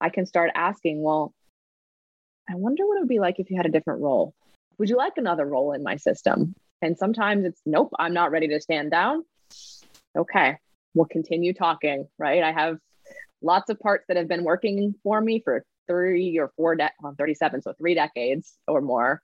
i 0.00 0.08
can 0.08 0.26
start 0.26 0.50
asking 0.54 1.02
well 1.02 1.34
i 2.48 2.54
wonder 2.54 2.86
what 2.86 2.96
it 2.96 3.00
would 3.00 3.08
be 3.08 3.18
like 3.18 3.40
if 3.40 3.50
you 3.50 3.56
had 3.56 3.66
a 3.66 3.70
different 3.70 4.00
role 4.00 4.32
would 4.78 4.88
you 4.88 4.96
like 4.96 5.14
another 5.16 5.44
role 5.44 5.72
in 5.72 5.82
my 5.82 5.96
system 5.96 6.54
and 6.82 6.96
sometimes 6.98 7.44
it's 7.44 7.60
nope 7.66 7.92
i'm 7.98 8.14
not 8.14 8.30
ready 8.30 8.48
to 8.48 8.60
stand 8.60 8.90
down 8.90 9.24
okay 10.16 10.56
we'll 10.94 11.06
continue 11.06 11.52
talking 11.52 12.06
right 12.18 12.42
i 12.42 12.52
have 12.52 12.78
lots 13.42 13.70
of 13.70 13.78
parts 13.80 14.04
that 14.08 14.16
have 14.16 14.28
been 14.28 14.44
working 14.44 14.94
for 15.02 15.20
me 15.20 15.40
for 15.40 15.64
three 15.86 16.38
or 16.38 16.52
four 16.56 16.76
de- 16.76 16.90
well, 17.00 17.14
37 17.18 17.62
so 17.62 17.72
three 17.72 17.94
decades 17.94 18.54
or 18.66 18.80
more 18.80 19.22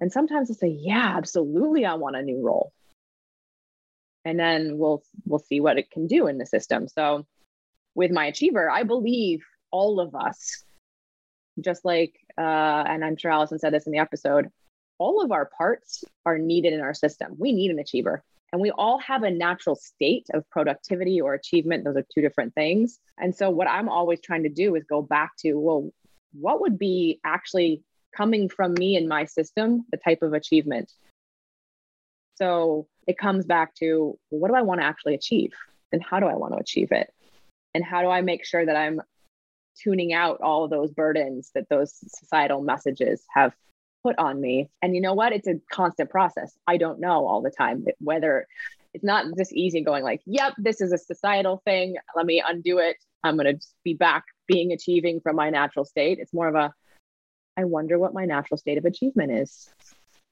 and 0.00 0.12
sometimes 0.12 0.50
I'll 0.50 0.56
say, 0.56 0.68
yeah, 0.68 1.14
absolutely, 1.16 1.84
I 1.84 1.94
want 1.94 2.16
a 2.16 2.22
new 2.22 2.40
role. 2.40 2.72
And 4.24 4.38
then 4.38 4.78
we'll 4.78 5.02
we'll 5.24 5.38
see 5.38 5.60
what 5.60 5.78
it 5.78 5.90
can 5.90 6.06
do 6.06 6.26
in 6.26 6.38
the 6.38 6.46
system. 6.46 6.86
So 6.88 7.26
with 7.94 8.10
my 8.10 8.26
achiever, 8.26 8.70
I 8.70 8.82
believe 8.82 9.42
all 9.70 10.00
of 10.00 10.14
us, 10.14 10.64
just 11.60 11.84
like 11.84 12.14
uh, 12.36 12.84
and 12.86 13.04
I'm 13.04 13.16
sure 13.16 13.30
Allison 13.30 13.58
said 13.58 13.72
this 13.72 13.86
in 13.86 13.92
the 13.92 13.98
episode, 13.98 14.48
all 14.98 15.22
of 15.22 15.32
our 15.32 15.50
parts 15.56 16.04
are 16.26 16.38
needed 16.38 16.72
in 16.72 16.80
our 16.80 16.94
system. 16.94 17.34
We 17.38 17.52
need 17.52 17.70
an 17.70 17.78
achiever. 17.78 18.22
And 18.52 18.62
we 18.62 18.70
all 18.70 18.98
have 18.98 19.24
a 19.24 19.30
natural 19.30 19.76
state 19.76 20.26
of 20.32 20.48
productivity 20.50 21.20
or 21.20 21.34
achievement. 21.34 21.84
Those 21.84 21.96
are 21.96 22.06
two 22.14 22.22
different 22.22 22.54
things. 22.54 22.98
And 23.18 23.34
so, 23.34 23.50
what 23.50 23.68
I'm 23.68 23.90
always 23.90 24.20
trying 24.22 24.44
to 24.44 24.48
do 24.48 24.74
is 24.74 24.84
go 24.84 25.02
back 25.02 25.32
to, 25.40 25.54
well, 25.54 25.90
what 26.32 26.60
would 26.62 26.78
be 26.78 27.20
actually 27.24 27.82
coming 28.16 28.48
from 28.48 28.74
me 28.74 28.96
and 28.96 29.08
my 29.08 29.24
system 29.24 29.84
the 29.90 29.96
type 29.96 30.22
of 30.22 30.32
achievement. 30.32 30.92
So 32.36 32.86
it 33.06 33.18
comes 33.18 33.46
back 33.46 33.74
to 33.76 34.18
what 34.30 34.48
do 34.48 34.54
I 34.54 34.62
want 34.62 34.80
to 34.80 34.86
actually 34.86 35.14
achieve? 35.14 35.52
And 35.92 36.02
how 36.02 36.20
do 36.20 36.26
I 36.26 36.34
want 36.34 36.52
to 36.54 36.58
achieve 36.58 36.92
it? 36.92 37.12
And 37.74 37.84
how 37.84 38.02
do 38.02 38.08
I 38.08 38.20
make 38.20 38.44
sure 38.44 38.64
that 38.64 38.76
I'm 38.76 39.00
tuning 39.82 40.12
out 40.12 40.40
all 40.40 40.64
of 40.64 40.70
those 40.70 40.90
burdens 40.90 41.50
that 41.54 41.68
those 41.68 41.94
societal 41.94 42.62
messages 42.62 43.24
have 43.32 43.54
put 44.02 44.18
on 44.18 44.40
me? 44.40 44.70
And 44.82 44.94
you 44.94 45.00
know 45.00 45.14
what? 45.14 45.32
It's 45.32 45.48
a 45.48 45.54
constant 45.70 46.10
process. 46.10 46.56
I 46.66 46.76
don't 46.76 47.00
know 47.00 47.26
all 47.26 47.42
the 47.42 47.50
time 47.50 47.84
whether 47.98 48.46
it's 48.94 49.04
not 49.04 49.26
just 49.36 49.52
easy 49.52 49.82
going 49.82 50.02
like, 50.02 50.22
yep, 50.26 50.54
this 50.58 50.80
is 50.80 50.92
a 50.92 50.98
societal 50.98 51.62
thing. 51.64 51.96
Let 52.16 52.26
me 52.26 52.42
undo 52.46 52.78
it. 52.78 52.96
I'm 53.22 53.36
going 53.36 53.58
to 53.58 53.66
be 53.84 53.94
back 53.94 54.24
being 54.46 54.72
achieving 54.72 55.20
from 55.20 55.36
my 55.36 55.50
natural 55.50 55.84
state. 55.84 56.18
It's 56.20 56.32
more 56.32 56.48
of 56.48 56.54
a 56.54 56.72
I 57.58 57.64
wonder 57.64 57.98
what 57.98 58.14
my 58.14 58.24
natural 58.24 58.56
state 58.56 58.78
of 58.78 58.84
achievement 58.84 59.32
is. 59.32 59.68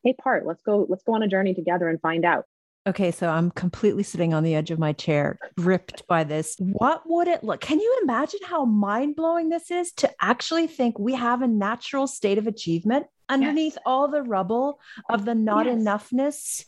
Hey, 0.04 0.14
part, 0.14 0.46
let's 0.46 0.62
go, 0.62 0.86
let's 0.88 1.02
go 1.02 1.14
on 1.14 1.24
a 1.24 1.28
journey 1.28 1.54
together 1.54 1.88
and 1.88 2.00
find 2.00 2.24
out. 2.24 2.44
Okay, 2.86 3.10
so 3.10 3.28
I'm 3.28 3.50
completely 3.50 4.04
sitting 4.04 4.32
on 4.32 4.44
the 4.44 4.54
edge 4.54 4.70
of 4.70 4.78
my 4.78 4.92
chair, 4.92 5.38
gripped 5.58 6.06
by 6.06 6.22
this. 6.22 6.56
What 6.60 7.02
would 7.06 7.26
it 7.26 7.42
look? 7.42 7.60
Can 7.60 7.80
you 7.80 7.98
imagine 8.02 8.40
how 8.44 8.64
mind 8.64 9.16
blowing 9.16 9.48
this 9.48 9.72
is 9.72 9.90
to 9.94 10.10
actually 10.20 10.68
think 10.68 10.96
we 10.96 11.14
have 11.14 11.42
a 11.42 11.48
natural 11.48 12.06
state 12.06 12.38
of 12.38 12.46
achievement 12.46 13.06
underneath 13.28 13.74
yes. 13.74 13.82
all 13.84 14.06
the 14.06 14.22
rubble 14.22 14.78
of 15.10 15.24
the 15.24 15.34
not 15.34 15.66
yes. 15.66 15.76
enoughness 15.76 16.64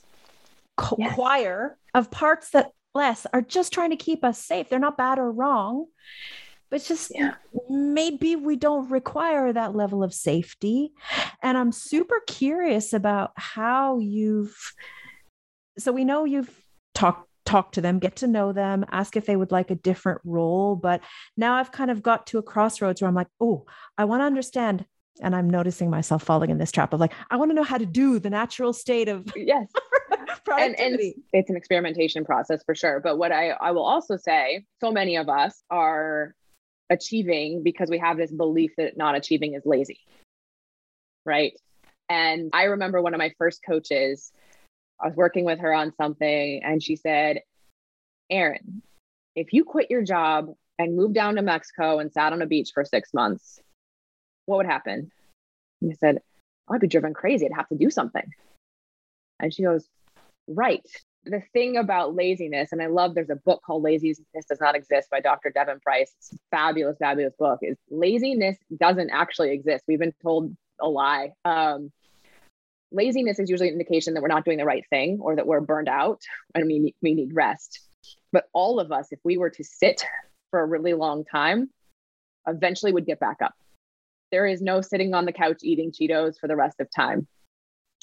co- 0.76 0.96
yes. 0.98 1.14
choir 1.14 1.78
of 1.94 2.10
parts 2.10 2.50
that, 2.50 2.72
less, 2.94 3.24
are 3.32 3.42
just 3.42 3.72
trying 3.72 3.90
to 3.90 3.96
keep 3.96 4.24
us 4.24 4.44
safe? 4.44 4.68
They're 4.68 4.80
not 4.80 4.96
bad 4.96 5.20
or 5.20 5.30
wrong 5.30 5.86
but 6.70 6.84
just 6.84 7.12
yeah. 7.14 7.34
maybe 7.70 8.36
we 8.36 8.54
don't 8.54 8.90
require 8.90 9.52
that 9.52 9.74
level 9.74 10.02
of 10.02 10.12
safety 10.12 10.92
and 11.42 11.56
i'm 11.56 11.72
super 11.72 12.20
curious 12.26 12.92
about 12.92 13.32
how 13.36 13.98
you've 13.98 14.74
so 15.78 15.92
we 15.92 16.04
know 16.04 16.24
you've 16.24 16.64
talked 16.94 17.26
talk 17.44 17.72
to 17.72 17.80
them 17.80 17.98
get 17.98 18.16
to 18.16 18.26
know 18.26 18.52
them 18.52 18.84
ask 18.90 19.16
if 19.16 19.24
they 19.24 19.36
would 19.36 19.50
like 19.50 19.70
a 19.70 19.74
different 19.74 20.20
role 20.22 20.76
but 20.76 21.00
now 21.36 21.54
i've 21.54 21.72
kind 21.72 21.90
of 21.90 22.02
got 22.02 22.26
to 22.26 22.36
a 22.36 22.42
crossroads 22.42 23.00
where 23.00 23.08
i'm 23.08 23.14
like 23.14 23.28
oh 23.40 23.64
i 23.96 24.04
want 24.04 24.20
to 24.20 24.24
understand 24.24 24.84
and 25.22 25.34
i'm 25.34 25.48
noticing 25.48 25.88
myself 25.88 26.22
falling 26.22 26.50
in 26.50 26.58
this 26.58 26.70
trap 26.70 26.92
of 26.92 27.00
like 27.00 27.14
i 27.30 27.36
want 27.36 27.50
to 27.50 27.54
know 27.54 27.62
how 27.62 27.78
to 27.78 27.86
do 27.86 28.18
the 28.18 28.28
natural 28.28 28.74
state 28.74 29.08
of 29.08 29.32
yes 29.36 29.66
and, 30.58 30.78
and 30.78 31.00
it's 31.32 31.48
an 31.48 31.56
experimentation 31.56 32.22
process 32.22 32.62
for 32.66 32.74
sure 32.74 33.00
but 33.00 33.16
what 33.16 33.32
i 33.32 33.50
i 33.62 33.70
will 33.70 33.86
also 33.86 34.16
say 34.18 34.62
so 34.78 34.92
many 34.92 35.16
of 35.16 35.30
us 35.30 35.62
are 35.70 36.34
achieving 36.90 37.62
because 37.62 37.90
we 37.90 37.98
have 37.98 38.16
this 38.16 38.32
belief 38.32 38.72
that 38.76 38.96
not 38.96 39.14
achieving 39.14 39.54
is 39.54 39.62
lazy. 39.64 40.00
Right. 41.24 41.54
And 42.08 42.50
I 42.52 42.64
remember 42.64 43.02
one 43.02 43.14
of 43.14 43.18
my 43.18 43.32
first 43.36 43.60
coaches, 43.66 44.32
I 45.00 45.06
was 45.06 45.16
working 45.16 45.44
with 45.44 45.60
her 45.60 45.72
on 45.72 45.94
something, 45.96 46.62
and 46.64 46.82
she 46.82 46.96
said, 46.96 47.40
Aaron, 48.30 48.82
if 49.34 49.52
you 49.52 49.64
quit 49.64 49.90
your 49.90 50.02
job 50.02 50.52
and 50.78 50.96
moved 50.96 51.14
down 51.14 51.36
to 51.36 51.42
Mexico 51.42 51.98
and 51.98 52.12
sat 52.12 52.32
on 52.32 52.42
a 52.42 52.46
beach 52.46 52.70
for 52.74 52.84
six 52.84 53.14
months, 53.14 53.60
what 54.46 54.56
would 54.56 54.66
happen? 54.66 55.10
And 55.80 55.92
I 55.92 55.94
said, 55.94 56.18
I'd 56.68 56.80
be 56.80 56.88
driven 56.88 57.14
crazy. 57.14 57.46
I'd 57.46 57.56
have 57.56 57.68
to 57.68 57.76
do 57.76 57.90
something. 57.90 58.28
And 59.40 59.54
she 59.54 59.62
goes, 59.62 59.88
Right. 60.48 60.86
The 61.24 61.42
thing 61.52 61.76
about 61.76 62.14
laziness, 62.14 62.72
and 62.72 62.80
I 62.80 62.86
love 62.86 63.14
there's 63.14 63.28
a 63.28 63.36
book 63.36 63.60
called 63.62 63.82
Laziness 63.82 64.18
Does 64.48 64.60
Not 64.60 64.74
Exist 64.74 65.10
by 65.10 65.20
Dr. 65.20 65.50
Devon 65.50 65.78
Price. 65.80 66.14
It's 66.16 66.32
a 66.32 66.38
fabulous, 66.50 66.96
fabulous 66.98 67.34
book. 67.38 67.58
Is 67.60 67.76
laziness 67.90 68.56
doesn't 68.78 69.10
actually 69.10 69.50
exist. 69.50 69.84
We've 69.86 69.98
been 69.98 70.14
told 70.22 70.56
a 70.80 70.88
lie. 70.88 71.32
Um, 71.44 71.92
laziness 72.90 73.38
is 73.38 73.50
usually 73.50 73.68
an 73.68 73.74
indication 73.74 74.14
that 74.14 74.22
we're 74.22 74.28
not 74.28 74.44
doing 74.44 74.58
the 74.58 74.64
right 74.64 74.84
thing 74.90 75.18
or 75.20 75.36
that 75.36 75.46
we're 75.46 75.60
burned 75.60 75.88
out 75.88 76.22
and 76.54 76.66
we, 76.66 76.94
we 77.02 77.14
need 77.14 77.34
rest. 77.34 77.80
But 78.32 78.48
all 78.52 78.80
of 78.80 78.92
us, 78.92 79.08
if 79.10 79.18
we 79.24 79.38
were 79.38 79.50
to 79.50 79.64
sit 79.64 80.04
for 80.50 80.60
a 80.60 80.66
really 80.66 80.94
long 80.94 81.24
time, 81.24 81.70
eventually 82.46 82.92
would 82.92 83.06
get 83.06 83.20
back 83.20 83.42
up. 83.42 83.54
There 84.30 84.46
is 84.46 84.60
no 84.60 84.80
sitting 84.80 85.14
on 85.14 85.24
the 85.24 85.32
couch 85.32 85.58
eating 85.62 85.92
Cheetos 85.92 86.38
for 86.38 86.48
the 86.48 86.56
rest 86.56 86.80
of 86.80 86.88
time. 86.94 87.26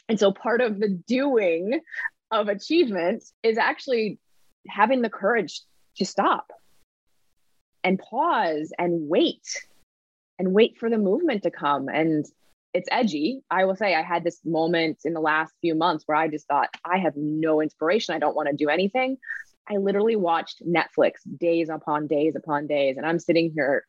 And 0.10 0.20
so 0.20 0.32
part 0.32 0.62
of 0.62 0.80
the 0.80 0.90
doing 0.90 1.80
of 2.32 2.48
achievement 2.48 3.24
is 3.44 3.58
actually 3.58 4.20
having 4.68 5.02
the 5.02 5.10
courage 5.10 5.62
to 5.98 6.06
stop 6.06 6.52
and 7.84 8.00
pause 8.00 8.74
and 8.78 9.08
wait 9.08 9.44
and 10.38 10.54
wait 10.54 10.78
for 10.80 10.90
the 10.90 10.98
movement 10.98 11.44
to 11.44 11.52
come. 11.52 11.88
And 11.88 12.26
it's 12.76 12.90
edgy. 12.92 13.42
I 13.50 13.64
will 13.64 13.78
say 13.78 13.96
I 13.96 14.02
had 14.02 14.26
this 14.26 14.42
moment 14.44 15.00
in 15.06 15.14
the 15.14 15.22
last 15.22 15.54
few 15.62 15.76
months 15.76 16.04
where 16.06 16.18
I 16.18 16.28
just 16.28 16.46
thought, 16.46 16.68
I 16.84 16.98
have 16.98 17.14
no 17.16 17.62
inspiration. 17.62 18.14
I 18.14 18.20
don't 18.20 18.36
want 18.36 18.50
to 18.50 18.56
do 18.56 18.68
anything. 18.68 19.18
I 19.70 19.78
literally 19.78 20.18
watched 20.18 20.62
Netflix 20.62 21.14
days 21.40 21.70
upon 21.70 22.08
days 22.08 22.36
upon 22.36 22.68
days. 22.68 22.98
And 22.98 23.06
I'm 23.06 23.18
sitting 23.18 23.54
here 23.56 23.86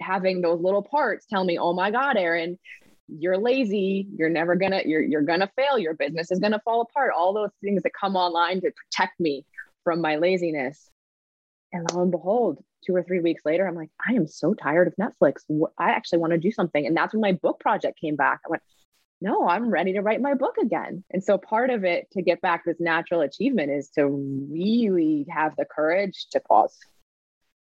having 0.00 0.40
those 0.40 0.62
little 0.62 0.82
parts 0.82 1.26
tell 1.26 1.44
me, 1.44 1.58
oh 1.58 1.74
my 1.74 1.90
God, 1.90 2.16
Aaron, 2.16 2.58
you're 3.10 3.38
lazy 3.38 4.06
you're 4.18 4.28
never 4.28 4.54
gonna 4.54 4.82
you're, 4.84 5.00
you're 5.00 5.22
gonna 5.22 5.50
fail 5.56 5.78
your 5.78 5.94
business 5.94 6.30
is 6.30 6.38
gonna 6.40 6.60
fall 6.62 6.82
apart 6.82 7.10
all 7.16 7.32
those 7.32 7.48
things 7.64 7.82
that 7.82 7.92
come 7.98 8.16
online 8.16 8.60
to 8.60 8.70
protect 8.70 9.18
me 9.18 9.46
from 9.82 10.02
my 10.02 10.16
laziness 10.16 10.90
and 11.72 11.90
lo 11.94 12.02
and 12.02 12.10
behold 12.10 12.62
two 12.84 12.94
or 12.94 13.02
three 13.02 13.20
weeks 13.20 13.42
later 13.44 13.66
i'm 13.66 13.74
like 13.74 13.90
i 14.06 14.12
am 14.12 14.26
so 14.26 14.54
tired 14.54 14.88
of 14.88 14.94
netflix 14.96 15.42
i 15.78 15.90
actually 15.90 16.18
want 16.18 16.32
to 16.32 16.38
do 16.38 16.52
something 16.52 16.86
and 16.86 16.96
that's 16.96 17.12
when 17.12 17.20
my 17.20 17.32
book 17.32 17.60
project 17.60 17.98
came 18.00 18.16
back 18.16 18.40
i 18.46 18.50
went 18.50 18.62
no 19.20 19.48
i'm 19.48 19.70
ready 19.70 19.92
to 19.92 20.00
write 20.00 20.20
my 20.20 20.34
book 20.34 20.56
again 20.58 21.02
and 21.10 21.22
so 21.22 21.38
part 21.38 21.70
of 21.70 21.84
it 21.84 22.10
to 22.12 22.22
get 22.22 22.40
back 22.40 22.64
this 22.64 22.80
natural 22.80 23.20
achievement 23.20 23.70
is 23.70 23.88
to 23.90 24.06
really 24.06 25.26
have 25.28 25.54
the 25.56 25.64
courage 25.64 26.26
to 26.30 26.40
pause 26.40 26.76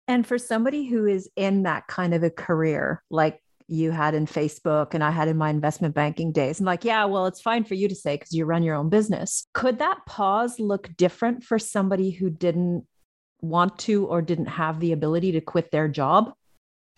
and 0.08 0.26
for 0.26 0.38
somebody 0.38 0.86
who 0.86 1.06
is 1.06 1.30
in 1.36 1.63
that 1.63 1.88
kind 1.88 2.13
of 2.13 2.24
a 2.24 2.30
career 2.30 3.04
like 3.10 3.41
you 3.69 3.91
had 3.91 4.15
in 4.15 4.26
Facebook 4.26 4.93
and 4.93 5.04
I 5.04 5.12
had 5.12 5.28
in 5.28 5.38
my 5.38 5.50
investment 5.50 5.93
banking 5.93 6.32
days. 6.32 6.60
And 6.60 6.65
like, 6.65 6.84
yeah, 6.84 7.06
well, 7.06 7.28
it's 7.28 7.39
fine 7.39 7.63
for 7.63 7.76
you 7.76 7.88
to 7.88 7.95
say 7.95 8.15
because 8.15 8.34
you 8.34 8.45
run 8.45 8.63
your 8.63 8.76
own 8.76 8.89
business. 8.89 9.45
Could 9.54 9.80
that 9.80 10.00
pause 10.08 10.60
look 10.60 10.89
different 10.98 11.43
for 11.43 11.60
somebody 11.60 12.10
who 12.10 12.30
didn't 12.30 12.86
want 13.41 13.78
to 13.80 14.06
or 14.06 14.21
didn't 14.21 14.47
have 14.47 14.80
the 14.80 14.91
ability 14.91 15.34
to 15.34 15.41
quit 15.41 15.71
their 15.71 15.88
job? 15.88 16.34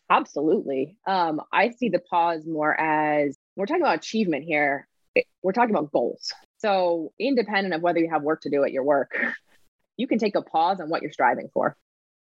Absolutely. 0.10 0.97
Um, 1.08 1.41
I 1.54 1.69
see 1.69 1.89
the 1.89 1.99
pause 1.99 2.45
more 2.45 2.80
as 2.80 3.38
we're 3.56 3.65
talking 3.65 3.82
about 3.82 3.97
achievement 3.97 4.43
here. 4.43 4.88
We're 5.41 5.54
talking 5.54 5.73
about 5.73 5.91
goals. 5.91 6.34
So, 6.58 7.13
independent 7.19 7.73
of 7.73 7.82
whether 7.82 7.99
you 7.99 8.10
have 8.10 8.21
work 8.21 8.41
to 8.41 8.49
do 8.49 8.63
at 8.63 8.71
your 8.71 8.84
work, 8.84 9.12
you 9.97 10.08
can 10.08 10.19
take 10.19 10.36
a 10.36 10.41
pause 10.41 10.80
on 10.80 10.89
what 10.89 11.01
you're 11.01 11.12
striving 11.12 11.49
for. 11.54 11.75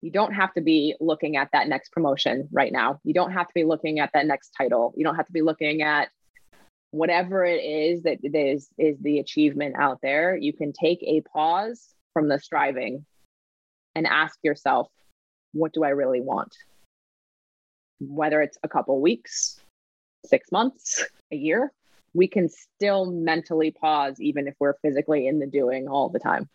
You 0.03 0.11
don't 0.11 0.33
have 0.33 0.53
to 0.55 0.61
be 0.61 0.95
looking 1.01 1.37
at 1.37 1.51
that 1.53 1.69
next 1.69 1.93
promotion 1.93 2.49
right 2.53 2.73
now. 2.73 3.01
You 3.05 3.15
don't 3.15 3.33
have 3.33 3.49
to 3.49 3.55
be 3.55 3.65
looking 3.65 3.99
at 3.99 4.11
that 4.15 4.27
next 4.27 4.51
title. 4.57 4.95
You 4.97 5.05
don't 5.05 5.17
have 5.17 5.27
to 5.27 5.33
be 5.33 5.43
looking 5.43 5.83
at 5.83 6.09
whatever 6.91 7.45
it 7.45 7.63
is 7.63 8.03
that 8.03 8.19
is 8.23 8.69
is 8.79 8.97
the 9.01 9.19
achievement 9.19 9.77
out 9.79 9.99
there. 10.03 10.37
You 10.37 10.53
can 10.53 10.73
take 10.73 11.03
a 11.03 11.23
pause 11.23 11.95
from 12.13 12.29
the 12.29 12.39
striving 12.39 13.05
and 13.97 14.07
ask 14.07 14.39
yourself, 14.45 14.89
what 15.53 15.73
do 15.73 15.83
I 15.83 15.89
really 15.89 16.21
want? 16.21 16.55
Whether 17.99 18.43
it's 18.43 18.59
a 18.63 18.69
couple 18.69 19.01
weeks, 19.01 19.59
6 20.27 20.53
months, 20.53 21.03
a 21.33 21.37
year, 21.37 21.73
we 22.13 22.29
can 22.29 22.49
still 22.49 23.07
mentally 23.07 23.71
pause 23.71 24.21
even 24.21 24.47
if 24.47 24.55
we're 24.61 24.75
physically 24.83 25.27
in 25.27 25.39
the 25.39 25.47
doing 25.47 25.89
all 25.89 26.11
the 26.11 26.19
time 26.19 26.49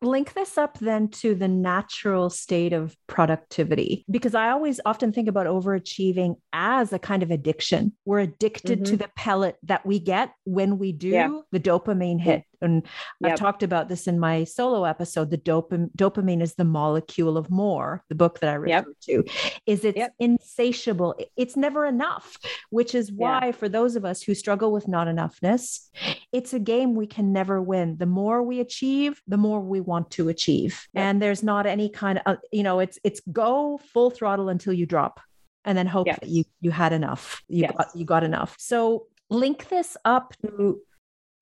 link 0.00 0.32
this 0.34 0.56
up 0.56 0.78
then 0.78 1.08
to 1.08 1.34
the 1.34 1.48
natural 1.48 2.30
state 2.30 2.72
of 2.72 2.96
productivity 3.08 4.04
because 4.08 4.32
i 4.32 4.50
always 4.50 4.80
often 4.86 5.12
think 5.12 5.26
about 5.26 5.46
overachieving 5.46 6.36
as 6.52 6.92
a 6.92 7.00
kind 7.00 7.24
of 7.24 7.32
addiction 7.32 7.92
we're 8.04 8.20
addicted 8.20 8.78
mm-hmm. 8.78 8.92
to 8.92 8.96
the 8.96 9.10
pellet 9.16 9.56
that 9.64 9.84
we 9.84 9.98
get 9.98 10.32
when 10.44 10.78
we 10.78 10.92
do 10.92 11.08
yeah. 11.08 11.40
the 11.50 11.58
dopamine 11.58 12.20
hit 12.20 12.44
and 12.60 12.86
yep. 13.20 13.32
I've 13.32 13.38
talked 13.38 13.62
about 13.62 13.88
this 13.88 14.06
in 14.06 14.18
my 14.18 14.44
solo 14.44 14.84
episode. 14.84 15.30
The 15.30 15.38
dopam- 15.38 15.90
dopamine 15.96 16.42
is 16.42 16.54
the 16.54 16.64
molecule 16.64 17.36
of 17.36 17.50
more, 17.50 18.04
the 18.08 18.14
book 18.14 18.40
that 18.40 18.50
I 18.50 18.54
refer 18.54 18.70
yep. 18.70 18.84
to, 19.02 19.24
is 19.66 19.84
it's 19.84 19.96
yep. 19.96 20.14
insatiable. 20.18 21.14
It's 21.36 21.56
never 21.56 21.86
enough, 21.86 22.36
which 22.70 22.94
is 22.94 23.12
why 23.12 23.46
yeah. 23.46 23.52
for 23.52 23.68
those 23.68 23.96
of 23.96 24.04
us 24.04 24.22
who 24.22 24.34
struggle 24.34 24.72
with 24.72 24.88
not 24.88 25.06
enoughness, 25.06 25.88
it's 26.32 26.52
a 26.52 26.58
game 26.58 26.94
we 26.94 27.06
can 27.06 27.32
never 27.32 27.60
win. 27.60 27.96
The 27.98 28.06
more 28.06 28.42
we 28.42 28.60
achieve, 28.60 29.20
the 29.26 29.36
more 29.36 29.60
we 29.60 29.80
want 29.80 30.10
to 30.12 30.28
achieve. 30.28 30.86
And 30.94 31.22
there's 31.22 31.42
not 31.42 31.66
any 31.66 31.88
kind 31.88 32.20
of, 32.26 32.38
you 32.52 32.62
know, 32.62 32.80
it's 32.80 32.98
it's 33.04 33.20
go 33.32 33.80
full 33.92 34.10
throttle 34.10 34.48
until 34.48 34.72
you 34.72 34.86
drop 34.86 35.20
and 35.64 35.76
then 35.76 35.86
hope 35.86 36.06
yes. 36.06 36.18
that 36.20 36.28
you 36.28 36.44
you 36.60 36.70
had 36.70 36.92
enough. 36.92 37.42
You 37.48 37.62
yes. 37.62 37.72
got 37.76 37.88
you 37.94 38.04
got 38.04 38.24
enough. 38.24 38.56
So 38.58 39.06
link 39.30 39.68
this 39.68 39.96
up 40.04 40.34
to 40.42 40.80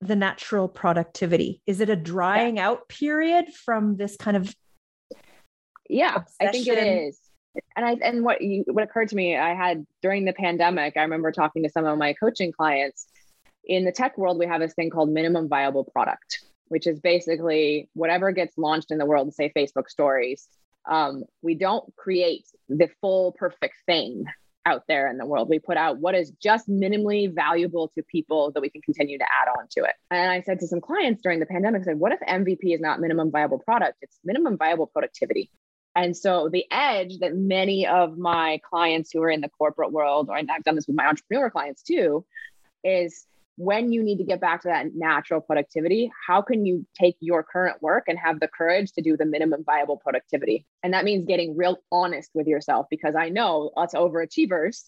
the 0.01 0.15
natural 0.15 0.67
productivity? 0.67 1.61
Is 1.65 1.81
it 1.81 1.89
a 1.89 1.95
drying 1.95 2.57
yeah. 2.57 2.69
out 2.69 2.87
period 2.87 3.53
from 3.53 3.97
this 3.97 4.15
kind 4.17 4.37
of 4.37 4.53
Yeah, 5.89 6.15
obsession? 6.15 6.47
I 6.47 6.51
think 6.51 6.67
it 6.67 6.77
is. 6.77 7.19
And 7.75 7.85
I 7.85 7.97
and 8.03 8.23
what 8.23 8.41
you, 8.41 8.63
what 8.67 8.83
occurred 8.83 9.09
to 9.09 9.15
me, 9.15 9.35
I 9.35 9.55
had 9.55 9.85
during 10.01 10.25
the 10.25 10.33
pandemic, 10.33 10.95
I 10.95 11.01
remember 11.01 11.31
talking 11.31 11.63
to 11.63 11.69
some 11.69 11.85
of 11.85 11.97
my 11.97 12.13
coaching 12.13 12.51
clients. 12.51 13.07
In 13.65 13.83
the 13.83 13.91
tech 13.91 14.17
world, 14.17 14.37
we 14.37 14.45
have 14.45 14.61
this 14.61 14.73
thing 14.75 14.89
called 14.89 15.09
minimum 15.09 15.49
viable 15.49 15.83
product, 15.83 16.45
which 16.67 16.87
is 16.87 16.99
basically 16.99 17.89
whatever 17.93 18.31
gets 18.31 18.57
launched 18.57 18.91
in 18.91 18.97
the 18.97 19.05
world, 19.05 19.33
say 19.33 19.51
Facebook 19.55 19.89
stories. 19.89 20.47
Um, 20.89 21.23
we 21.41 21.55
don't 21.55 21.93
create 21.95 22.45
the 22.69 22.89
full 23.01 23.33
perfect 23.33 23.75
thing 23.85 24.25
out 24.67 24.83
there 24.87 25.09
in 25.09 25.17
the 25.17 25.25
world. 25.25 25.47
We 25.49 25.59
put 25.59 25.77
out 25.77 25.99
what 25.99 26.13
is 26.13 26.31
just 26.43 26.67
minimally 26.69 27.33
valuable 27.33 27.89
to 27.95 28.03
people 28.03 28.51
that 28.51 28.59
we 28.59 28.69
can 28.69 28.81
continue 28.81 29.17
to 29.17 29.23
add 29.23 29.47
on 29.57 29.67
to 29.71 29.83
it. 29.85 29.95
And 30.11 30.29
I 30.29 30.41
said 30.41 30.59
to 30.59 30.67
some 30.67 30.81
clients 30.81 31.21
during 31.21 31.39
the 31.39 31.45
pandemic, 31.45 31.81
I 31.81 31.85
said, 31.85 31.99
what 31.99 32.11
if 32.11 32.19
MVP 32.19 32.75
is 32.75 32.81
not 32.81 32.99
minimum 32.99 33.31
viable 33.31 33.59
product? 33.59 33.97
It's 34.01 34.19
minimum 34.25 34.57
viable 34.57 34.87
productivity. 34.87 35.49
And 35.95 36.15
so 36.15 36.49
the 36.51 36.65
edge 36.69 37.19
that 37.19 37.33
many 37.33 37.87
of 37.87 38.17
my 38.17 38.59
clients 38.69 39.09
who 39.11 39.23
are 39.23 39.29
in 39.29 39.41
the 39.41 39.49
corporate 39.49 39.91
world, 39.91 40.27
or 40.29 40.37
I've 40.37 40.63
done 40.63 40.75
this 40.75 40.85
with 40.85 40.97
my 40.97 41.07
entrepreneur 41.07 41.49
clients 41.49 41.81
too, 41.81 42.25
is 42.83 43.25
when 43.57 43.91
you 43.91 44.03
need 44.03 44.19
to 44.19 44.23
get 44.23 44.39
back 44.39 44.61
to 44.61 44.67
that 44.67 44.93
natural 44.93 45.41
productivity, 45.41 46.11
how 46.27 46.41
can 46.41 46.65
you 46.65 46.85
take 46.99 47.17
your 47.19 47.43
current 47.43 47.81
work 47.81 48.03
and 48.07 48.17
have 48.17 48.39
the 48.39 48.47
courage 48.47 48.91
to 48.93 49.01
do 49.01 49.17
the 49.17 49.25
minimum 49.25 49.63
viable 49.63 49.97
productivity? 49.97 50.65
And 50.83 50.93
that 50.93 51.03
means 51.03 51.25
getting 51.25 51.57
real 51.57 51.77
honest 51.91 52.29
with 52.35 52.45
yourself 52.45 52.85
because 52.89 53.15
I 53.15 53.29
know 53.29 53.71
us 53.75 53.93
overachievers 53.93 54.83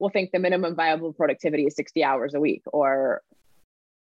will 0.00 0.10
think 0.10 0.32
the 0.32 0.40
minimum 0.40 0.74
viable 0.74 1.12
productivity 1.12 1.66
is 1.66 1.76
60 1.76 2.02
hours 2.02 2.34
a 2.34 2.40
week 2.40 2.62
or 2.66 3.22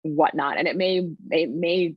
whatnot. 0.04 0.58
And 0.58 0.69
it 0.69 0.77
may, 0.77 1.10
it 1.30 1.49
may 1.49 1.95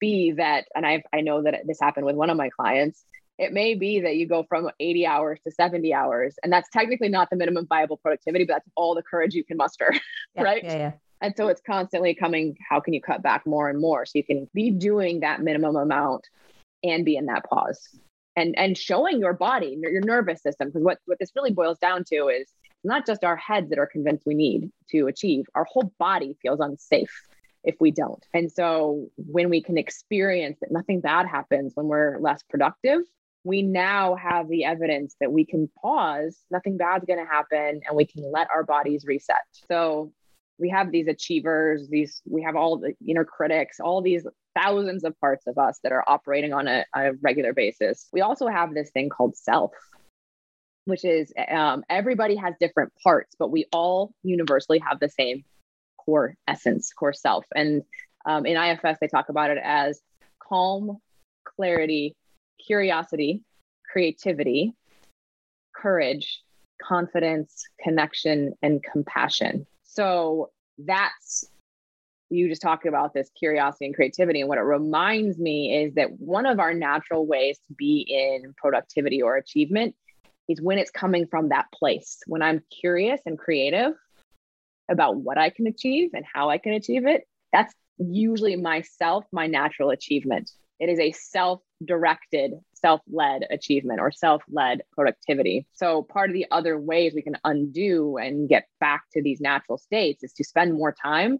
be 0.00 0.32
that, 0.32 0.68
and 0.74 0.86
I 0.86 1.02
I 1.12 1.20
know 1.20 1.42
that 1.42 1.66
this 1.66 1.78
happened 1.80 2.06
with 2.06 2.16
one 2.16 2.30
of 2.30 2.38
my 2.38 2.48
clients. 2.48 3.04
It 3.38 3.52
may 3.52 3.74
be 3.74 4.00
that 4.00 4.16
you 4.16 4.26
go 4.26 4.44
from 4.48 4.70
80 4.80 5.06
hours 5.06 5.38
to 5.44 5.50
70 5.50 5.92
hours, 5.94 6.34
and 6.42 6.52
that's 6.52 6.68
technically 6.70 7.10
not 7.10 7.28
the 7.30 7.36
minimum 7.36 7.66
viable 7.68 7.98
productivity, 7.98 8.44
but 8.44 8.54
that's 8.54 8.68
all 8.74 8.94
the 8.94 9.02
courage 9.02 9.34
you 9.34 9.44
can 9.44 9.58
muster, 9.58 9.92
yeah, 10.34 10.42
right? 10.42 10.64
Yeah, 10.64 10.76
yeah. 10.76 10.92
And 11.20 11.34
so 11.36 11.48
it's 11.48 11.60
constantly 11.60 12.14
coming, 12.14 12.56
how 12.66 12.80
can 12.80 12.94
you 12.94 13.00
cut 13.00 13.22
back 13.22 13.46
more 13.46 13.68
and 13.68 13.80
more 13.80 14.06
so 14.06 14.12
you 14.14 14.24
can 14.24 14.48
be 14.54 14.70
doing 14.70 15.20
that 15.20 15.42
minimum 15.42 15.76
amount 15.76 16.28
and 16.82 17.04
be 17.04 17.16
in 17.16 17.26
that 17.26 17.44
pause 17.44 17.88
and 18.36 18.58
and 18.58 18.76
showing 18.76 19.20
your 19.20 19.34
body, 19.34 19.76
your 19.80 20.00
nervous 20.00 20.42
system. 20.42 20.68
Because 20.68 20.82
what, 20.82 20.98
what 21.04 21.18
this 21.18 21.30
really 21.36 21.50
boils 21.52 21.78
down 21.78 22.04
to 22.04 22.28
is 22.28 22.50
not 22.84 23.06
just 23.06 23.24
our 23.24 23.36
heads 23.36 23.68
that 23.70 23.78
are 23.78 23.86
convinced 23.86 24.24
we 24.26 24.34
need 24.34 24.70
to 24.90 25.06
achieve, 25.06 25.44
our 25.54 25.64
whole 25.64 25.92
body 25.98 26.36
feels 26.40 26.60
unsafe 26.60 27.12
if 27.62 27.76
we 27.78 27.90
don't. 27.90 28.24
And 28.32 28.50
so 28.50 29.08
when 29.16 29.50
we 29.50 29.62
can 29.62 29.76
experience 29.76 30.58
that 30.60 30.72
nothing 30.72 31.00
bad 31.00 31.26
happens 31.26 31.72
when 31.74 31.88
we're 31.88 32.18
less 32.18 32.42
productive, 32.48 33.00
we 33.44 33.60
now 33.62 34.14
have 34.14 34.48
the 34.48 34.64
evidence 34.64 35.14
that 35.20 35.32
we 35.32 35.44
can 35.44 35.68
pause, 35.82 36.38
nothing 36.50 36.78
bad's 36.78 37.04
going 37.04 37.18
to 37.18 37.30
happen, 37.30 37.82
and 37.86 37.96
we 37.96 38.06
can 38.06 38.30
let 38.30 38.48
our 38.50 38.64
bodies 38.64 39.04
reset. 39.06 39.42
So 39.70 40.12
we 40.60 40.68
have 40.68 40.92
these 40.92 41.08
achievers, 41.08 41.88
these 41.88 42.20
we 42.28 42.42
have 42.42 42.56
all 42.56 42.78
the 42.78 42.94
inner 43.06 43.24
critics, 43.24 43.80
all 43.80 44.02
these 44.02 44.26
thousands 44.54 45.04
of 45.04 45.18
parts 45.20 45.46
of 45.46 45.58
us 45.58 45.78
that 45.82 45.92
are 45.92 46.04
operating 46.06 46.52
on 46.52 46.68
a, 46.68 46.84
a 46.94 47.12
regular 47.22 47.52
basis. 47.52 48.08
We 48.12 48.20
also 48.20 48.46
have 48.48 48.74
this 48.74 48.90
thing 48.90 49.08
called 49.08 49.36
self, 49.36 49.72
which 50.84 51.04
is 51.04 51.32
um, 51.50 51.84
everybody 51.88 52.36
has 52.36 52.54
different 52.60 52.92
parts, 53.02 53.34
but 53.38 53.50
we 53.50 53.66
all 53.72 54.12
universally 54.22 54.80
have 54.80 55.00
the 55.00 55.08
same 55.08 55.44
core 55.98 56.34
essence, 56.46 56.92
core 56.92 57.12
self. 57.12 57.44
And 57.54 57.82
um, 58.26 58.44
in 58.46 58.56
IFS, 58.56 58.98
they 59.00 59.08
talk 59.08 59.28
about 59.28 59.50
it 59.50 59.58
as 59.62 60.00
calm, 60.42 60.98
clarity, 61.44 62.16
curiosity, 62.64 63.42
creativity, 63.90 64.74
courage, 65.74 66.42
confidence, 66.82 67.64
connection, 67.82 68.54
and 68.62 68.82
compassion. 68.82 69.66
So 69.92 70.50
that's 70.78 71.44
you 72.30 72.48
just 72.48 72.62
talked 72.62 72.86
about 72.86 73.12
this 73.12 73.28
curiosity 73.36 73.86
and 73.86 73.94
creativity. 73.94 74.40
And 74.40 74.48
what 74.48 74.58
it 74.58 74.62
reminds 74.62 75.36
me 75.36 75.84
is 75.84 75.94
that 75.94 76.12
one 76.20 76.46
of 76.46 76.60
our 76.60 76.72
natural 76.72 77.26
ways 77.26 77.58
to 77.66 77.74
be 77.74 78.06
in 78.08 78.54
productivity 78.56 79.20
or 79.20 79.36
achievement 79.36 79.96
is 80.48 80.60
when 80.62 80.78
it's 80.78 80.92
coming 80.92 81.26
from 81.26 81.48
that 81.48 81.66
place. 81.74 82.18
When 82.26 82.40
I'm 82.40 82.62
curious 82.80 83.20
and 83.26 83.36
creative 83.36 83.92
about 84.88 85.16
what 85.16 85.38
I 85.38 85.50
can 85.50 85.66
achieve 85.66 86.10
and 86.14 86.24
how 86.32 86.50
I 86.50 86.58
can 86.58 86.72
achieve 86.72 87.06
it, 87.06 87.24
that's 87.52 87.74
usually 87.98 88.56
myself, 88.56 89.24
my 89.32 89.48
natural 89.48 89.90
achievement. 89.90 90.52
It 90.78 90.88
is 90.88 91.00
a 91.00 91.12
self 91.12 91.60
directed, 91.84 92.52
self 92.80 93.00
led 93.10 93.46
achievement 93.50 94.00
or 94.00 94.10
self 94.10 94.42
led 94.50 94.82
productivity. 94.92 95.66
So, 95.72 96.02
part 96.02 96.30
of 96.30 96.34
the 96.34 96.46
other 96.50 96.78
ways 96.78 97.12
we 97.14 97.22
can 97.22 97.36
undo 97.44 98.16
and 98.16 98.48
get 98.48 98.66
back 98.80 99.04
to 99.12 99.22
these 99.22 99.40
natural 99.40 99.78
states 99.78 100.22
is 100.22 100.32
to 100.34 100.44
spend 100.44 100.74
more 100.74 100.94
time 100.94 101.38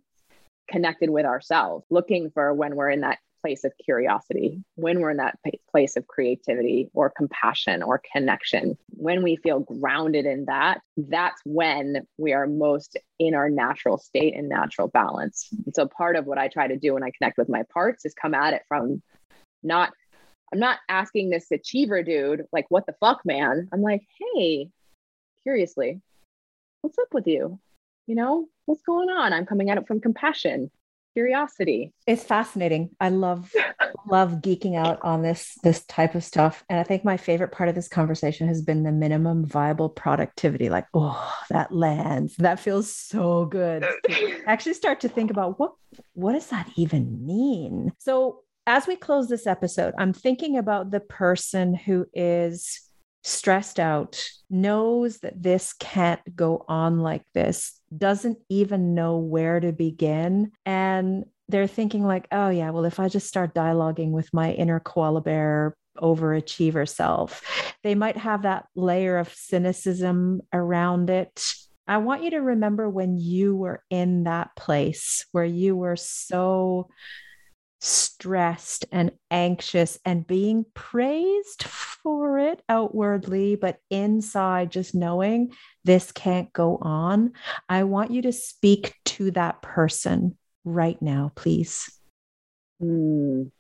connected 0.69 1.11
with 1.11 1.27
ourselves, 1.27 1.85
looking 1.91 2.31
for 2.31 2.55
when 2.55 2.77
we're 2.77 2.91
in 2.91 3.01
that 3.01 3.19
place 3.41 3.65
of 3.65 3.73
curiosity, 3.83 4.63
when 4.75 5.01
we're 5.01 5.11
in 5.11 5.17
that 5.17 5.39
place 5.71 5.97
of 5.97 6.07
creativity 6.07 6.91
or 6.93 7.11
compassion 7.11 7.83
or 7.83 8.01
connection, 8.13 8.77
when 8.91 9.23
we 9.23 9.37
feel 9.37 9.61
grounded 9.61 10.27
in 10.27 10.45
that, 10.45 10.81
that's 10.97 11.41
when 11.45 12.07
we 12.19 12.33
are 12.33 12.47
most 12.47 12.99
in 13.19 13.35
our 13.35 13.49
natural 13.49 13.99
state 13.99 14.37
and 14.37 14.49
natural 14.49 14.89
balance. 14.89 15.49
And 15.65 15.75
so 15.75 15.87
part 15.87 16.17
of 16.17 16.27
what 16.27 16.39
I 16.39 16.49
try 16.49 16.69
to 16.69 16.77
do 16.77 16.95
when 16.95 17.03
I 17.03 17.11
connect 17.17 17.39
with 17.39 17.49
my 17.49 17.63
parts 17.73 18.05
is 18.05 18.15
come 18.15 18.35
at 18.35 18.55
it 18.55 18.63
from 18.69 19.03
not, 19.63 19.93
I'm 20.53 20.59
not 20.59 20.79
asking 20.89 21.31
this 21.31 21.51
achiever 21.51 22.03
dude, 22.03 22.45
like, 22.53 22.67
what 22.69 22.87
the 22.87 22.95
fuck, 23.01 23.21
man? 23.25 23.69
I'm 23.73 23.83
like, 23.83 24.03
hey, 24.19 24.69
curiously, 25.45 26.01
what's 26.83 26.99
up 26.99 27.13
with 27.13 27.27
you? 27.27 27.61
You 28.07 28.17
know, 28.17 28.49
what's 28.67 28.83
going 28.83 29.11
on? 29.11 29.33
I'm 29.33 29.47
coming 29.47 29.71
at 29.71 29.79
it 29.79 29.87
from 29.87 30.01
compassion 30.01 30.71
curiosity. 31.15 31.93
It's 32.07 32.25
fascinating. 32.25 32.91
I 33.01 33.09
love 33.09 33.53
love 34.07 34.41
geeking 34.41 34.77
out 34.77 35.01
on 35.03 35.23
this 35.23 35.59
this 35.63 35.85
type 35.87 36.15
of 36.15 36.25
stuff. 36.25 36.65
And 36.69 36.79
I 36.79 36.83
think 36.83 37.05
my 37.05 37.17
favorite 37.17 37.53
part 37.53 37.69
of 37.69 37.75
this 37.75 37.89
conversation 37.89 38.49
has 38.49 38.63
been 38.63 38.83
the 38.83 38.93
minimum 38.93 39.45
viable 39.45 39.89
productivity. 39.89 40.69
Like, 40.69 40.87
oh, 40.95 41.35
that 41.51 41.73
lands. 41.73 42.37
That 42.37 42.61
feels 42.61 42.93
so 42.93 43.45
good. 43.45 43.85
actually 44.47 44.75
start 44.75 45.01
to 45.01 45.09
think 45.09 45.31
about 45.31 45.59
what 45.59 45.73
what 46.15 46.33
does 46.33 46.47
that 46.49 46.69
even 46.77 47.25
mean? 47.27 47.93
So 47.99 48.43
as 48.71 48.87
we 48.87 48.95
close 48.95 49.29
this 49.29 49.49
episode, 49.49 49.95
I'm 49.99 50.13
thinking 50.13 50.57
about 50.57 50.93
the 50.93 51.01
person 51.01 51.75
who 51.75 52.07
is 52.15 52.81
stressed 53.25 53.81
out, 53.81 54.25
knows 54.49 55.19
that 55.19 55.43
this 55.43 55.73
can't 55.73 56.21
go 56.37 56.65
on 56.69 57.01
like 57.01 57.25
this, 57.35 57.81
doesn't 57.99 58.39
even 58.49 58.95
know 58.95 59.17
where 59.17 59.59
to 59.59 59.73
begin. 59.73 60.53
And 60.65 61.25
they're 61.49 61.67
thinking, 61.67 62.07
like, 62.07 62.29
oh, 62.31 62.51
yeah, 62.51 62.71
well, 62.71 62.85
if 62.85 63.01
I 63.01 63.09
just 63.09 63.27
start 63.27 63.57
dialoguing 63.57 64.13
with 64.13 64.33
my 64.33 64.53
inner 64.53 64.79
koala 64.79 65.21
bear 65.21 65.77
overachiever 65.99 66.89
self, 66.89 67.43
they 67.83 67.97
might 67.97 68.19
have 68.19 68.43
that 68.43 68.67
layer 68.77 69.19
of 69.19 69.35
cynicism 69.35 70.43
around 70.53 71.11
it. 71.11 71.55
I 71.89 71.97
want 71.97 72.23
you 72.23 72.31
to 72.31 72.39
remember 72.39 72.89
when 72.89 73.19
you 73.19 73.57
were 73.57 73.83
in 73.91 74.23
that 74.25 74.55
place 74.55 75.27
where 75.33 75.45
you 75.45 75.75
were 75.75 75.97
so 75.97 76.89
stressed 77.81 78.85
and 78.93 79.11
anxious 79.31 79.99
and 80.05 80.27
being 80.27 80.67
praised 80.75 81.63
for 81.63 82.39
it 82.39 82.63
outwardly, 82.69 83.57
but 83.57 83.79
inside 83.91 84.71
just 84.71 84.95
knowing 84.95 85.53
this 85.85 86.13
can't 86.13 86.53
go 86.53 86.79
on. 86.83 87.33
I 87.69 87.85
want 87.85 88.11
you 88.11 88.23
to 88.23 88.33
speak 88.33 88.95
to 89.07 89.31
that 89.33 89.63
person 89.63 90.37
right 90.65 91.01
now, 91.01 91.33
please. 91.35 91.91
Mm. 92.83 93.51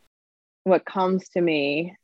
What 0.64 0.84
comes 0.84 1.28
to 1.30 1.40
me, 1.40 1.96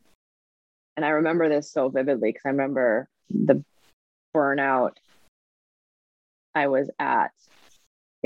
and 0.97 1.05
I 1.05 1.11
remember 1.11 1.49
this 1.49 1.71
so 1.71 1.91
vividly 1.91 2.31
because 2.31 2.43
I 2.47 2.51
remember 2.51 3.09
the 3.29 3.63
burnout 4.35 4.93
I 6.55 6.69
was 6.69 6.91
at 6.99 7.33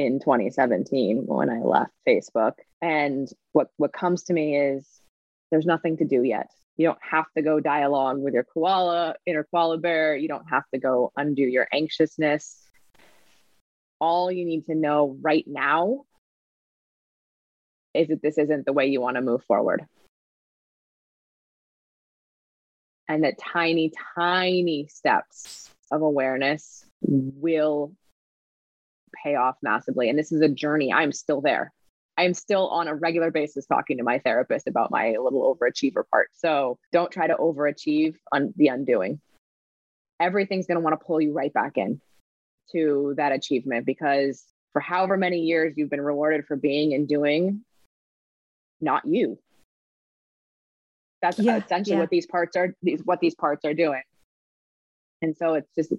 in 0.07 0.19
2017 0.19 1.25
when 1.27 1.51
I 1.51 1.61
left 1.61 1.93
Facebook. 2.09 2.55
And 2.81 3.29
what, 3.53 3.69
what 3.77 3.93
comes 3.93 4.25
to 4.25 4.33
me 4.33 4.57
is 4.57 4.87
there's 5.51 5.67
nothing 5.67 5.99
to 5.99 6.05
do 6.05 6.23
yet. 6.23 6.51
You 6.77 6.87
don't 6.87 6.99
have 7.03 7.27
to 7.37 7.43
go 7.43 7.61
dialogue 7.61 8.19
with 8.19 8.33
your 8.33 8.45
koala, 8.45 9.17
inner 9.27 9.47
koala 9.51 9.79
bear. 9.79 10.17
You 10.17 10.29
don't 10.29 10.49
have 10.49 10.65
to 10.73 10.81
go 10.81 11.13
undo 11.17 11.43
your 11.43 11.69
anxiousness. 11.73 12.57
All 14.01 14.33
you 14.33 14.47
need 14.47 14.67
to 14.67 14.75
know 14.75 15.19
right 15.21 15.45
now 15.47 16.05
is 17.93 18.09
that 18.09 18.23
this 18.23 18.39
isn't 18.39 18.65
the 18.65 18.73
way 18.73 18.87
you 18.87 19.01
want 19.01 19.17
to 19.17 19.23
move 19.23 19.45
forward. 19.45 19.85
And 23.09 23.25
that 23.25 23.39
tiny, 23.39 23.93
tiny 24.15 24.87
steps 24.87 25.69
of 25.91 26.01
awareness 26.01 26.87
will 27.03 27.93
pay 29.23 29.35
off 29.35 29.57
massively. 29.63 30.09
And 30.09 30.19
this 30.19 30.33
is 30.33 30.41
a 30.41 30.49
journey. 30.49 30.93
I'm 30.93 31.13
still 31.13 31.41
there. 31.41 31.73
I'm 32.17 32.35
still 32.35 32.69
on 32.69 32.89
a 32.89 32.95
regular 32.95 33.31
basis 33.31 33.67
talking 33.67 33.97
to 33.99 34.05
my 34.05 34.19
therapist 34.19 34.67
about 34.67 34.91
my 34.91 35.17
little 35.19 35.57
overachiever 35.57 36.03
part. 36.11 36.29
So 36.35 36.79
don't 36.93 37.11
try 37.11 37.27
to 37.27 37.35
overachieve 37.35 38.17
on 38.33 38.53
the 38.57 38.69
undoing. 38.69 39.21
Everything's 40.21 40.67
going 40.67 40.77
to 40.77 40.83
want 40.83 40.99
to 40.99 41.05
pull 41.05 41.21
you 41.21 41.33
right 41.33 41.53
back 41.53 41.79
in 41.79 42.01
to 42.73 43.15
that 43.17 43.33
achievement 43.33 43.87
because 43.87 44.45
for 44.73 44.81
however 44.81 45.17
many 45.17 45.39
years 45.39 45.75
you've 45.77 45.91
been 45.91 46.01
rewarded 46.01 46.47
for 46.47 46.57
being 46.57 46.93
and 46.95 47.09
doing 47.09 47.65
not 48.81 49.03
you. 49.07 49.39
That's 51.23 51.39
yeah, 51.39 51.57
essentially 51.57 51.97
yeah. 51.97 52.01
what 52.01 52.11
these 52.11 52.27
parts 52.27 52.57
are 52.57 52.75
these 52.83 53.03
what 53.05 53.21
these 53.21 53.35
parts 53.35 53.65
are 53.65 53.75
doing. 53.75 54.03
And 55.23 55.37
so 55.37 55.55
it's 55.55 55.71
just 55.75 55.93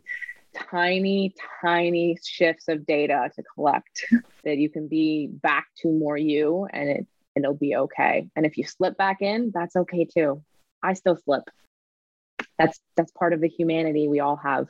tiny, 0.54 1.34
tiny 1.62 2.18
shifts 2.24 2.68
of 2.68 2.86
data 2.86 3.30
to 3.36 3.44
collect 3.56 4.06
that 4.44 4.58
you 4.58 4.70
can 4.70 4.88
be 4.88 5.28
back 5.28 5.68
to 5.78 5.90
more 5.90 6.18
you 6.18 6.68
and 6.72 6.90
it 6.90 7.08
it'll 7.36 7.54
be 7.54 7.76
okay. 7.76 8.30
And 8.36 8.46
if 8.46 8.58
you 8.58 8.66
slip 8.66 8.98
back 8.98 9.22
in, 9.22 9.52
that's 9.54 9.76
okay 9.76 10.06
too. 10.06 10.44
I 10.84 10.94
still 10.94 11.18
slip. 11.18 11.44
That's 12.58 12.80
that's 12.96 13.12
part 13.12 13.34
of 13.34 13.42
the 13.42 13.48
humanity 13.48 14.08
we 14.08 14.20
all 14.20 14.38
have. 14.38 14.68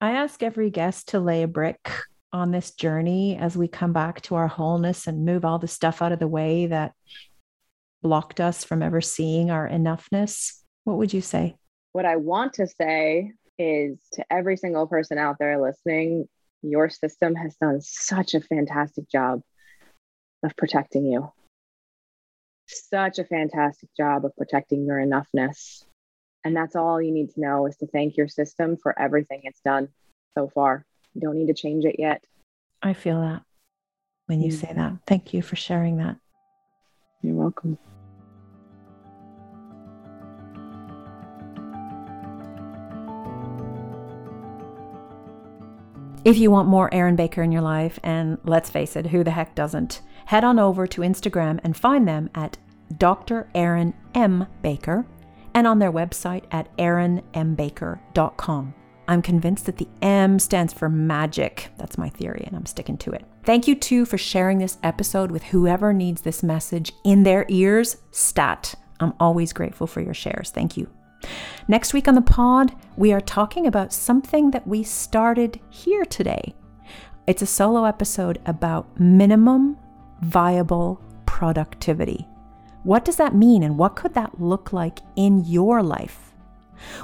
I 0.00 0.12
ask 0.12 0.42
every 0.42 0.70
guest 0.70 1.08
to 1.08 1.20
lay 1.20 1.42
a 1.42 1.48
brick 1.48 1.90
on 2.32 2.50
this 2.50 2.72
journey 2.72 3.36
as 3.36 3.56
we 3.56 3.68
come 3.68 3.92
back 3.92 4.20
to 4.22 4.34
our 4.34 4.48
wholeness 4.48 5.06
and 5.06 5.24
move 5.24 5.44
all 5.44 5.58
the 5.58 5.68
stuff 5.68 6.02
out 6.02 6.12
of 6.12 6.18
the 6.18 6.28
way 6.28 6.66
that 6.66 6.92
blocked 8.02 8.40
us 8.40 8.62
from 8.62 8.82
ever 8.82 9.00
seeing 9.00 9.50
our 9.50 9.68
enoughness. 9.68 10.60
What 10.84 10.98
would 10.98 11.14
you 11.14 11.22
say? 11.22 11.56
What 11.92 12.04
I 12.04 12.16
want 12.16 12.54
to 12.54 12.66
say 12.66 13.32
is 13.58 13.98
to 14.12 14.24
every 14.30 14.56
single 14.56 14.86
person 14.86 15.18
out 15.18 15.36
there 15.38 15.60
listening, 15.60 16.28
your 16.62 16.88
system 16.88 17.34
has 17.34 17.56
done 17.56 17.80
such 17.80 18.34
a 18.34 18.40
fantastic 18.40 19.08
job 19.10 19.42
of 20.42 20.56
protecting 20.56 21.06
you. 21.06 21.32
Such 22.66 23.18
a 23.18 23.24
fantastic 23.24 23.88
job 23.96 24.24
of 24.24 24.36
protecting 24.36 24.84
your 24.84 24.98
enoughness. 24.98 25.84
And 26.44 26.56
that's 26.56 26.76
all 26.76 27.00
you 27.00 27.12
need 27.12 27.30
to 27.30 27.40
know 27.40 27.66
is 27.66 27.76
to 27.78 27.86
thank 27.86 28.16
your 28.16 28.28
system 28.28 28.76
for 28.76 28.98
everything 28.98 29.40
it's 29.44 29.60
done 29.60 29.88
so 30.36 30.48
far. 30.48 30.84
You 31.14 31.20
don't 31.22 31.38
need 31.38 31.48
to 31.48 31.54
change 31.54 31.84
it 31.84 31.96
yet. 31.98 32.24
I 32.82 32.92
feel 32.92 33.20
that 33.20 33.42
when 34.26 34.42
you 34.42 34.50
mm-hmm. 34.50 34.66
say 34.66 34.72
that. 34.74 34.92
Thank 35.06 35.32
you 35.32 35.42
for 35.42 35.56
sharing 35.56 35.96
that. 35.98 36.16
You're 37.22 37.34
welcome. 37.34 37.78
If 46.26 46.38
you 46.38 46.50
want 46.50 46.66
more 46.66 46.92
Aaron 46.92 47.14
Baker 47.14 47.40
in 47.40 47.52
your 47.52 47.62
life, 47.62 48.00
and 48.02 48.38
let's 48.42 48.68
face 48.68 48.96
it, 48.96 49.06
who 49.06 49.22
the 49.22 49.30
heck 49.30 49.54
doesn't, 49.54 50.00
head 50.24 50.42
on 50.42 50.58
over 50.58 50.84
to 50.84 51.02
Instagram 51.02 51.60
and 51.62 51.76
find 51.76 52.08
them 52.08 52.30
at 52.34 52.58
Dr. 52.98 53.48
Aaron 53.54 53.94
M. 54.12 54.48
Baker 54.60 55.06
and 55.54 55.68
on 55.68 55.78
their 55.78 55.92
website 55.92 56.42
at 56.50 56.76
aaronmbaker.com. 56.78 58.74
I'm 59.06 59.22
convinced 59.22 59.66
that 59.66 59.76
the 59.76 59.86
M 60.02 60.40
stands 60.40 60.72
for 60.72 60.88
magic. 60.88 61.68
That's 61.78 61.96
my 61.96 62.08
theory, 62.08 62.42
and 62.44 62.56
I'm 62.56 62.66
sticking 62.66 62.98
to 62.98 63.12
it. 63.12 63.24
Thank 63.44 63.68
you, 63.68 63.76
too, 63.76 64.04
for 64.04 64.18
sharing 64.18 64.58
this 64.58 64.78
episode 64.82 65.30
with 65.30 65.44
whoever 65.44 65.92
needs 65.92 66.22
this 66.22 66.42
message 66.42 66.90
in 67.04 67.22
their 67.22 67.46
ears. 67.48 67.98
Stat. 68.10 68.74
I'm 68.98 69.14
always 69.20 69.52
grateful 69.52 69.86
for 69.86 70.00
your 70.00 70.14
shares. 70.14 70.50
Thank 70.50 70.76
you. 70.76 70.90
Next 71.68 71.92
week 71.92 72.08
on 72.08 72.14
the 72.14 72.22
pod, 72.22 72.74
we 72.96 73.12
are 73.12 73.20
talking 73.20 73.66
about 73.66 73.92
something 73.92 74.50
that 74.52 74.66
we 74.66 74.82
started 74.82 75.60
here 75.68 76.04
today. 76.04 76.54
It's 77.26 77.42
a 77.42 77.46
solo 77.46 77.84
episode 77.84 78.40
about 78.46 79.00
minimum 79.00 79.76
viable 80.20 81.00
productivity. 81.26 82.26
What 82.84 83.04
does 83.04 83.16
that 83.16 83.34
mean, 83.34 83.64
and 83.64 83.76
what 83.76 83.96
could 83.96 84.14
that 84.14 84.40
look 84.40 84.72
like 84.72 85.00
in 85.16 85.44
your 85.44 85.82
life? 85.82 86.32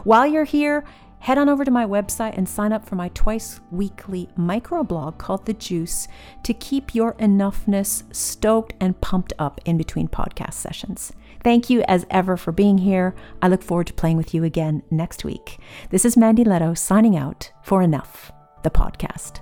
While 0.05 0.27
you're 0.27 0.45
here, 0.45 0.85
head 1.19 1.39
on 1.39 1.49
over 1.49 1.65
to 1.65 1.71
my 1.71 1.85
website 1.85 2.37
and 2.37 2.49
sign 2.49 2.73
up 2.73 2.85
for 2.85 2.95
my 2.95 3.09
twice 3.15 3.61
weekly 3.71 4.29
microblog 4.39 5.19
called 5.19 5.47
The 5.47 5.55
Juice 5.55 6.07
to 6.45 6.55
keep 6.55 6.95
your 6.95 7.15
enoughness 7.15 8.05
stoked 8.15 8.75
and 8.81 9.01
pumped 9.01 9.33
up 9.39 9.61
in 9.65 9.77
between 9.77 10.09
podcast 10.09 10.55
sessions. 10.55 11.13
Thank 11.42 11.68
you 11.68 11.83
as 11.88 12.07
ever 12.11 12.37
for 12.37 12.52
being 12.52 12.78
here. 12.78 13.14
I 13.40 13.48
look 13.48 13.62
forward 13.62 13.88
to 13.88 13.92
playing 13.92 14.16
with 14.16 14.33
you 14.33 14.44
again 14.44 14.83
next 14.90 15.24
week. 15.24 15.59
This 15.90 16.05
is 16.05 16.16
Mandy 16.16 16.44
Lehto 16.44 16.76
signing 16.76 17.16
out 17.16 17.50
for 17.62 17.83
Enough, 17.83 18.31
the 18.62 18.70
podcast. 18.70 19.40